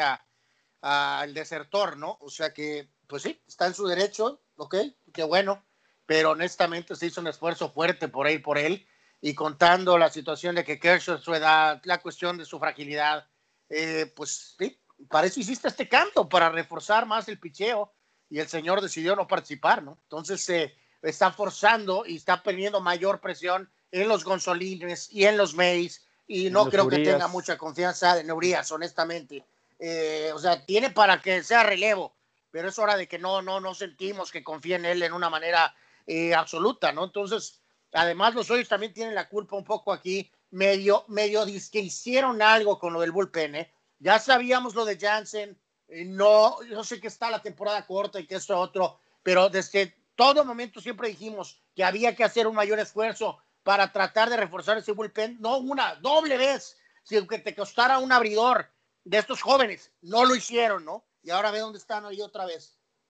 al 0.81 1.35
desertor, 1.35 1.97
¿no? 1.97 2.19
O 2.21 2.31
sea 2.31 2.53
que, 2.53 2.89
pues 3.07 3.23
sí, 3.23 3.41
está 3.47 3.67
en 3.67 3.75
su 3.75 3.87
derecho, 3.87 4.43
ok, 4.57 4.77
qué 5.13 5.23
bueno, 5.23 5.65
pero 6.07 6.31
honestamente 6.31 6.97
se 6.97 7.07
hizo 7.07 7.21
un 7.21 7.29
esfuerzo 7.29 7.71
fuerte 7.71 8.09
por 8.09 8.29
ir 8.29 8.43
por 8.43 8.59
él 8.59 8.87
y 9.21 9.35
contando 9.35 9.97
la 9.99 10.11
situación 10.11 10.55
de 10.55 10.65
que 10.65 10.79
Kershaw, 10.79 11.19
su 11.19 11.35
edad, 11.35 11.81
la 11.85 12.01
cuestión 12.01 12.37
de 12.37 12.45
su 12.45 12.59
fragilidad, 12.59 13.27
eh, 13.69 14.13
pues 14.15 14.57
sí, 14.59 14.79
para 15.09 15.27
eso 15.27 15.41
hiciste 15.41 15.69
este 15.69 15.89
canto, 15.89 16.29
para 16.29 16.49
reforzar 16.49 17.07
más 17.07 17.29
el 17.29 17.39
picheo 17.39 17.93
y 18.31 18.39
el 18.39 18.49
señor 18.49 18.81
decidió 18.81 19.15
no 19.17 19.27
participar, 19.27 19.83
¿no? 19.83 19.99
Entonces 20.05 20.45
se 20.45 20.75
está 21.03 21.33
forzando 21.33 22.05
y 22.07 22.17
está 22.17 22.43
poniendo 22.43 22.81
mayor 22.81 23.21
presión 23.21 23.71
en 23.91 24.09
los 24.09 24.25
Gonzolines 24.25 25.13
y 25.13 25.25
en 25.25 25.37
los 25.37 25.55
Mays 25.55 26.05
y 26.27 26.51
no 26.51 26.69
creo 26.71 26.89
que 26.89 26.99
tenga 26.99 27.29
mucha 27.29 27.59
confianza 27.59 28.15
de 28.15 28.25
Neurías, 28.25 28.71
honestamente. 28.73 29.45
Eh, 29.79 30.31
o 30.35 30.39
sea, 30.39 30.65
tiene 30.65 30.91
para 30.91 31.21
que 31.21 31.43
sea 31.43 31.63
relevo, 31.63 32.15
pero 32.51 32.69
es 32.69 32.79
hora 32.79 32.97
de 32.97 33.07
que 33.07 33.19
no, 33.19 33.43
no, 33.43 33.61
no 33.61 33.75
sentimos 33.75 34.31
que 34.31 34.43
confíe 34.43 34.77
en 34.77 34.85
él 34.87 35.03
en 35.03 35.13
una 35.13 35.29
manera 35.29 35.75
eh, 36.07 36.35
absoluta, 36.35 36.93
¿no? 36.93 37.05
Entonces, 37.05 37.61
además 37.93 38.35
los 38.35 38.51
hoyos 38.51 38.69
también 38.69 38.95
tienen 38.95 39.15
la 39.15 39.29
culpa 39.29 39.57
un 39.57 39.65
poco 39.65 39.93
aquí, 39.93 40.31
medio, 40.51 41.05
medio 41.09 41.45
que 41.45 41.81
hicieron 41.81 42.41
algo 42.41 42.79
con 42.79 42.93
lo 42.93 43.01
del 43.01 43.13
bullpen, 43.13 43.55
¿eh? 43.57 43.73
Ya 43.99 44.19
sabíamos 44.19 44.75
lo 44.75 44.85
de 44.85 44.99
Jansen, 44.99 45.59
no, 46.07 46.63
yo 46.65 46.83
sé 46.83 47.01
que 47.01 47.09
está 47.09 47.31
la 47.31 47.43
temporada 47.43 47.87
corta 47.87 48.19
y 48.19 48.27
que 48.27 48.37
esto 48.37 48.59
otro, 48.59 48.99
pero 49.23 49.49
desde 49.49 49.95
todo 50.17 50.45
momento 50.45 50.81
siempre 50.81 51.09
dijimos 51.09 51.61
que 51.75 51.85
había 51.85 52.15
que 52.15 52.25
hacer 52.25 52.47
un 52.47 52.55
mayor 52.55 52.79
esfuerzo 52.79 53.39
para 53.63 53.93
tratar 53.93 54.29
de 54.31 54.37
reforzar 54.37 54.79
ese 54.79 54.93
bullpen, 54.93 55.39
no 55.41 55.59
una, 55.59 55.95
doble 55.97 56.37
vez, 56.37 56.77
si 57.03 57.27
que 57.27 57.39
te 57.39 57.55
costara 57.55 57.99
un 57.99 58.13
abridor 58.13 58.71
de 59.05 59.19
estos 59.19 59.43
jóvenes, 59.43 59.93
no 60.03 60.25
lo 60.25 60.35
hicieron, 60.35 60.85
¿no? 60.85 61.05
Y 61.23 61.31
ahora 61.31 61.51
ve 61.51 61.61
dónde 61.61 61.79
están 61.79 62.05
ahí 62.05 62.21
otra 62.21 62.45
vez. 62.45 62.74